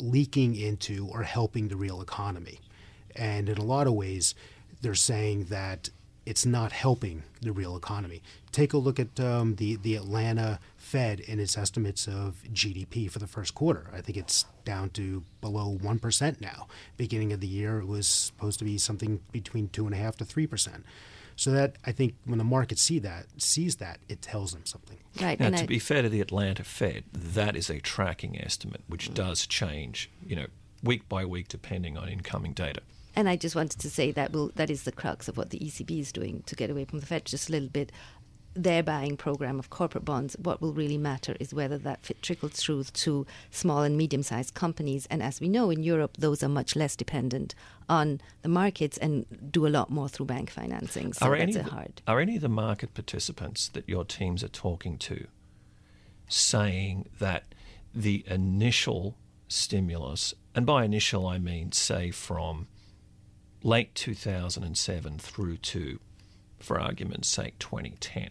leaking 0.00 0.56
into 0.56 1.06
or 1.08 1.22
helping 1.22 1.68
the 1.68 1.76
real 1.76 2.00
economy? 2.00 2.58
And 3.14 3.48
in 3.48 3.58
a 3.58 3.64
lot 3.64 3.86
of 3.86 3.92
ways 3.92 4.34
they're 4.80 4.94
saying 4.94 5.44
that 5.44 5.90
it's 6.24 6.46
not 6.46 6.72
helping 6.72 7.22
the 7.40 7.52
real 7.52 7.76
economy. 7.76 8.22
Take 8.52 8.72
a 8.72 8.78
look 8.78 9.00
at 9.00 9.18
um, 9.18 9.56
the 9.56 9.76
the 9.76 9.96
Atlanta 9.96 10.60
Fed 10.76 11.22
and 11.28 11.40
its 11.40 11.56
estimates 11.58 12.06
of 12.06 12.42
GDP 12.52 13.10
for 13.10 13.18
the 13.18 13.26
first 13.26 13.54
quarter. 13.54 13.86
I 13.92 14.00
think 14.00 14.18
it's 14.18 14.44
down 14.64 14.90
to 14.90 15.24
below 15.40 15.68
one 15.80 15.98
percent 15.98 16.40
now. 16.40 16.68
Beginning 16.96 17.32
of 17.32 17.40
the 17.40 17.46
year, 17.48 17.78
it 17.78 17.86
was 17.86 18.06
supposed 18.08 18.58
to 18.60 18.64
be 18.64 18.78
something 18.78 19.20
between 19.32 19.68
two 19.68 19.86
and 19.86 19.94
a 19.94 19.98
half 19.98 20.16
to 20.16 20.24
three 20.24 20.46
percent. 20.46 20.84
So 21.34 21.50
that 21.52 21.76
I 21.84 21.92
think 21.92 22.14
when 22.24 22.38
the 22.38 22.44
market 22.44 22.78
see 22.78 22.98
that 23.00 23.24
sees 23.38 23.76
that, 23.76 23.98
it 24.08 24.20
tells 24.22 24.52
them 24.52 24.66
something. 24.66 24.98
Right. 25.20 25.40
Now, 25.40 25.46
and 25.46 25.56
to 25.56 25.62
I- 25.64 25.66
be 25.66 25.78
fair 25.78 26.02
to 26.02 26.08
the 26.08 26.20
Atlanta 26.20 26.62
Fed, 26.62 27.04
that 27.12 27.56
is 27.56 27.70
a 27.70 27.80
tracking 27.80 28.38
estimate, 28.40 28.82
which 28.86 29.12
does 29.14 29.46
change, 29.46 30.10
you 30.26 30.36
know, 30.36 30.46
week 30.82 31.08
by 31.08 31.24
week 31.24 31.48
depending 31.48 31.96
on 31.96 32.08
incoming 32.08 32.52
data. 32.52 32.82
And 33.14 33.28
I 33.28 33.36
just 33.36 33.54
wanted 33.54 33.80
to 33.80 33.90
say 33.90 34.10
that 34.12 34.32
will 34.32 34.52
that 34.56 34.70
is 34.70 34.84
the 34.84 34.92
crux 34.92 35.28
of 35.28 35.36
what 35.36 35.50
the 35.50 35.58
ECB 35.58 36.00
is 36.00 36.12
doing 36.12 36.42
to 36.46 36.56
get 36.56 36.70
away 36.70 36.84
from 36.84 37.00
the 37.00 37.06
Fed 37.06 37.24
just 37.24 37.48
a 37.48 37.52
little 37.52 37.68
bit. 37.68 37.92
Their 38.54 38.82
buying 38.82 39.16
program 39.16 39.58
of 39.58 39.70
corporate 39.70 40.04
bonds. 40.04 40.36
What 40.38 40.60
will 40.60 40.74
really 40.74 40.98
matter 40.98 41.34
is 41.40 41.54
whether 41.54 41.78
that 41.78 42.04
fit 42.04 42.20
trickles 42.20 42.52
through 42.52 42.84
to 42.84 43.26
small 43.50 43.82
and 43.82 43.96
medium-sized 43.96 44.52
companies. 44.52 45.06
And 45.06 45.22
as 45.22 45.40
we 45.40 45.48
know, 45.48 45.70
in 45.70 45.82
Europe, 45.82 46.18
those 46.18 46.42
are 46.42 46.50
much 46.50 46.76
less 46.76 46.94
dependent 46.94 47.54
on 47.88 48.20
the 48.42 48.50
markets 48.50 48.98
and 48.98 49.24
do 49.50 49.66
a 49.66 49.68
lot 49.68 49.88
more 49.88 50.06
through 50.06 50.26
bank 50.26 50.50
financing. 50.50 51.14
So 51.14 51.28
are 51.28 51.38
that's 51.38 51.56
any 51.56 51.66
a 51.66 51.70
hard. 51.70 52.02
are 52.06 52.20
any 52.20 52.36
of 52.36 52.42
the 52.42 52.50
market 52.50 52.92
participants 52.92 53.68
that 53.68 53.88
your 53.88 54.04
teams 54.04 54.44
are 54.44 54.48
talking 54.48 54.98
to 54.98 55.28
saying 56.28 57.08
that 57.18 57.44
the 57.94 58.24
initial 58.26 59.16
stimulus, 59.48 60.34
and 60.54 60.66
by 60.66 60.84
initial 60.84 61.26
I 61.26 61.38
mean 61.38 61.72
say 61.72 62.10
from 62.10 62.66
late 63.62 63.94
2007 63.94 65.18
through 65.18 65.56
to, 65.58 66.00
for 66.58 66.80
argument's 66.80 67.28
sake, 67.28 67.58
2010, 67.58 68.30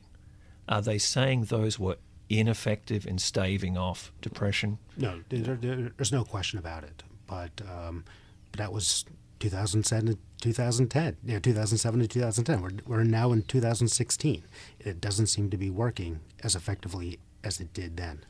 are 0.67 0.81
they 0.81 0.97
saying 0.97 1.45
those 1.45 1.79
were 1.79 1.97
ineffective 2.29 3.05
in 3.05 3.17
staving 3.17 3.77
off 3.77 4.11
depression? 4.21 4.77
No, 4.97 5.21
there, 5.29 5.55
there, 5.55 5.91
there's 5.97 6.11
no 6.11 6.23
question 6.23 6.59
about 6.59 6.83
it. 6.83 7.03
But 7.27 7.61
um, 7.69 8.05
that 8.53 8.71
was 8.71 9.05
2007 9.39 10.07
to 10.07 10.17
2010. 10.41 11.17
Yeah, 11.23 11.39
2007 11.39 11.99
to 11.99 12.07
2010. 12.07 12.61
We're, 12.61 12.97
we're 12.97 13.03
now 13.03 13.31
in 13.31 13.43
2016. 13.43 14.43
It 14.79 15.01
doesn't 15.01 15.27
seem 15.27 15.49
to 15.49 15.57
be 15.57 15.69
working 15.69 16.19
as 16.43 16.55
effectively 16.55 17.19
as 17.43 17.59
it 17.59 17.73
did 17.73 17.97
then. 17.97 18.25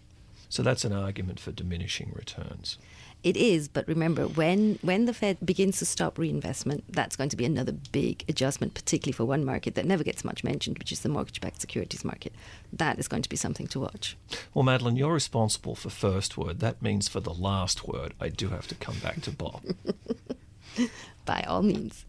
So 0.49 0.63
that's 0.63 0.83
an 0.83 0.93
argument 0.93 1.39
for 1.39 1.51
diminishing 1.51 2.11
returns. 2.13 2.77
It 3.23 3.37
is, 3.37 3.67
but 3.67 3.87
remember, 3.87 4.27
when 4.27 4.79
when 4.81 5.05
the 5.05 5.13
Fed 5.13 5.37
begins 5.45 5.77
to 5.77 5.85
stop 5.85 6.17
reinvestment, 6.17 6.83
that's 6.89 7.15
going 7.15 7.29
to 7.29 7.37
be 7.37 7.45
another 7.45 7.71
big 7.71 8.25
adjustment, 8.27 8.73
particularly 8.73 9.13
for 9.13 9.25
one 9.25 9.45
market 9.45 9.75
that 9.75 9.85
never 9.85 10.03
gets 10.03 10.25
much 10.25 10.43
mentioned, 10.43 10.79
which 10.79 10.91
is 10.91 11.01
the 11.01 11.09
mortgage-backed 11.09 11.61
securities 11.61 12.03
market. 12.03 12.33
That 12.73 12.97
is 12.97 13.07
going 13.07 13.21
to 13.21 13.29
be 13.29 13.35
something 13.35 13.67
to 13.67 13.79
watch. 13.79 14.17
Well, 14.55 14.63
Madeleine, 14.63 14.95
you're 14.95 15.13
responsible 15.13 15.75
for 15.75 15.91
first 15.91 16.35
word. 16.35 16.59
That 16.61 16.81
means 16.81 17.07
for 17.07 17.19
the 17.19 17.33
last 17.33 17.87
word, 17.87 18.15
I 18.19 18.29
do 18.29 18.49
have 18.49 18.67
to 18.69 18.75
come 18.75 18.97
back 18.99 19.21
to 19.21 19.31
Bob. 19.31 19.61
By 21.25 21.43
all 21.47 21.61
means. 21.61 22.05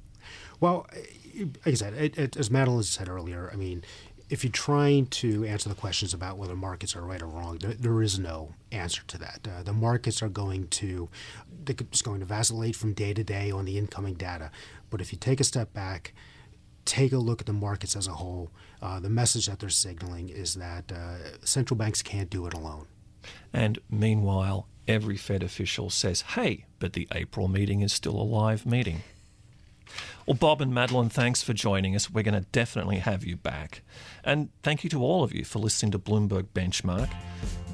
Well, 0.60 0.86
eh, 0.94 1.44
like 1.66 1.66
I 1.66 1.74
said, 1.74 1.94
it, 1.94 2.18
it, 2.18 2.36
as 2.36 2.50
Madeleine 2.50 2.84
said 2.84 3.08
earlier, 3.08 3.50
I 3.52 3.56
mean, 3.56 3.84
if 4.32 4.42
you're 4.42 4.50
trying 4.50 5.04
to 5.06 5.44
answer 5.44 5.68
the 5.68 5.74
questions 5.74 6.14
about 6.14 6.38
whether 6.38 6.56
markets 6.56 6.96
are 6.96 7.02
right 7.02 7.20
or 7.20 7.26
wrong, 7.26 7.58
there, 7.58 7.74
there 7.74 8.00
is 8.00 8.18
no 8.18 8.54
answer 8.72 9.02
to 9.06 9.18
that. 9.18 9.46
Uh, 9.46 9.62
the 9.62 9.74
markets 9.74 10.22
are 10.22 10.30
going 10.30 10.68
to 10.68 11.10
they're 11.64 11.76
just 11.90 12.02
going 12.02 12.18
to 12.18 12.24
vacillate 12.24 12.74
from 12.74 12.94
day 12.94 13.12
to 13.12 13.22
day 13.22 13.50
on 13.50 13.66
the 13.66 13.76
incoming 13.76 14.14
data. 14.14 14.50
But 14.88 15.02
if 15.02 15.12
you 15.12 15.18
take 15.18 15.38
a 15.38 15.44
step 15.44 15.74
back, 15.74 16.14
take 16.86 17.12
a 17.12 17.18
look 17.18 17.42
at 17.42 17.46
the 17.46 17.52
markets 17.52 17.94
as 17.94 18.06
a 18.08 18.12
whole, 18.12 18.50
uh, 18.80 19.00
the 19.00 19.10
message 19.10 19.48
that 19.48 19.60
they're 19.60 19.68
signaling 19.68 20.30
is 20.30 20.54
that 20.54 20.90
uh, 20.90 21.44
central 21.44 21.76
banks 21.76 22.00
can't 22.00 22.30
do 22.30 22.46
it 22.46 22.54
alone. 22.54 22.86
And 23.52 23.80
meanwhile, 23.90 24.66
every 24.88 25.18
Fed 25.18 25.42
official 25.42 25.90
says, 25.90 26.22
hey, 26.22 26.64
but 26.78 26.94
the 26.94 27.06
April 27.12 27.48
meeting 27.48 27.82
is 27.82 27.92
still 27.92 28.18
a 28.18 28.24
live 28.24 28.64
meeting. 28.64 29.02
Well, 30.26 30.36
Bob 30.36 30.60
and 30.60 30.72
Madeleine, 30.72 31.08
thanks 31.08 31.42
for 31.42 31.52
joining 31.52 31.96
us. 31.96 32.10
We're 32.10 32.22
going 32.22 32.40
to 32.40 32.48
definitely 32.52 32.98
have 32.98 33.24
you 33.24 33.36
back. 33.36 33.82
And 34.24 34.50
thank 34.62 34.84
you 34.84 34.90
to 34.90 35.02
all 35.02 35.24
of 35.24 35.34
you 35.34 35.44
for 35.44 35.58
listening 35.58 35.92
to 35.92 35.98
Bloomberg 35.98 36.46
Benchmark. 36.54 37.10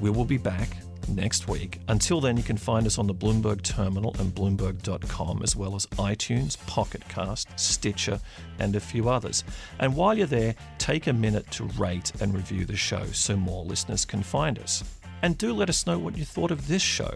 We 0.01 0.09
will 0.09 0.25
be 0.25 0.37
back 0.37 0.69
next 1.07 1.47
week. 1.47 1.79
Until 1.87 2.21
then, 2.21 2.37
you 2.37 2.43
can 2.43 2.57
find 2.57 2.85
us 2.85 2.97
on 2.97 3.07
the 3.07 3.13
Bloomberg 3.13 3.61
Terminal 3.61 4.15
and 4.19 4.33
Bloomberg.com, 4.33 5.41
as 5.43 5.55
well 5.55 5.75
as 5.75 5.85
iTunes, 5.87 6.57
Pocket 6.67 7.07
Cast, 7.07 7.47
Stitcher, 7.59 8.19
and 8.59 8.75
a 8.75 8.79
few 8.79 9.09
others. 9.09 9.43
And 9.79 9.95
while 9.95 10.17
you're 10.17 10.27
there, 10.27 10.55
take 10.77 11.07
a 11.07 11.13
minute 11.13 11.49
to 11.51 11.65
rate 11.77 12.11
and 12.21 12.33
review 12.33 12.65
the 12.65 12.75
show 12.75 13.05
so 13.07 13.35
more 13.35 13.63
listeners 13.63 14.05
can 14.05 14.23
find 14.23 14.59
us. 14.59 14.83
And 15.21 15.37
do 15.37 15.53
let 15.53 15.69
us 15.69 15.85
know 15.85 15.99
what 15.99 16.17
you 16.17 16.25
thought 16.25 16.51
of 16.51 16.67
this 16.67 16.81
show. 16.81 17.13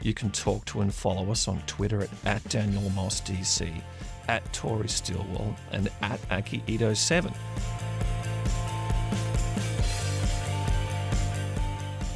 You 0.00 0.14
can 0.14 0.30
talk 0.30 0.64
to 0.66 0.80
and 0.80 0.94
follow 0.94 1.30
us 1.30 1.48
on 1.48 1.60
Twitter 1.66 2.02
at, 2.02 2.10
at 2.24 2.44
Daniel 2.48 2.88
Moss 2.90 3.20
DC, 3.20 3.82
at 4.28 4.52
Tori 4.52 4.88
Stilwell, 4.88 5.56
and 5.72 5.90
at 6.02 6.20
Aki 6.30 6.62
Ito 6.66 6.94
7. 6.94 7.32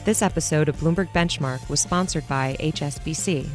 This 0.05 0.21
episode 0.21 0.69
of 0.69 0.77
Bloomberg 0.77 1.13
Benchmark 1.13 1.69
was 1.69 1.81
sponsored 1.81 2.27
by 2.29 2.57
HSBC. 2.59 3.49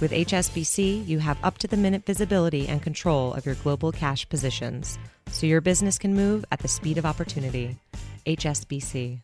With 0.00 0.12
HSBC, 0.12 1.06
you 1.06 1.18
have 1.18 1.38
up 1.42 1.58
to 1.58 1.66
the 1.66 1.76
minute 1.76 2.04
visibility 2.04 2.68
and 2.68 2.82
control 2.82 3.32
of 3.34 3.46
your 3.46 3.56
global 3.56 3.90
cash 3.92 4.28
positions, 4.28 4.98
so 5.28 5.46
your 5.46 5.60
business 5.60 5.98
can 5.98 6.14
move 6.14 6.44
at 6.52 6.60
the 6.60 6.68
speed 6.68 6.98
of 6.98 7.06
opportunity. 7.06 7.76
HSBC. 8.26 9.20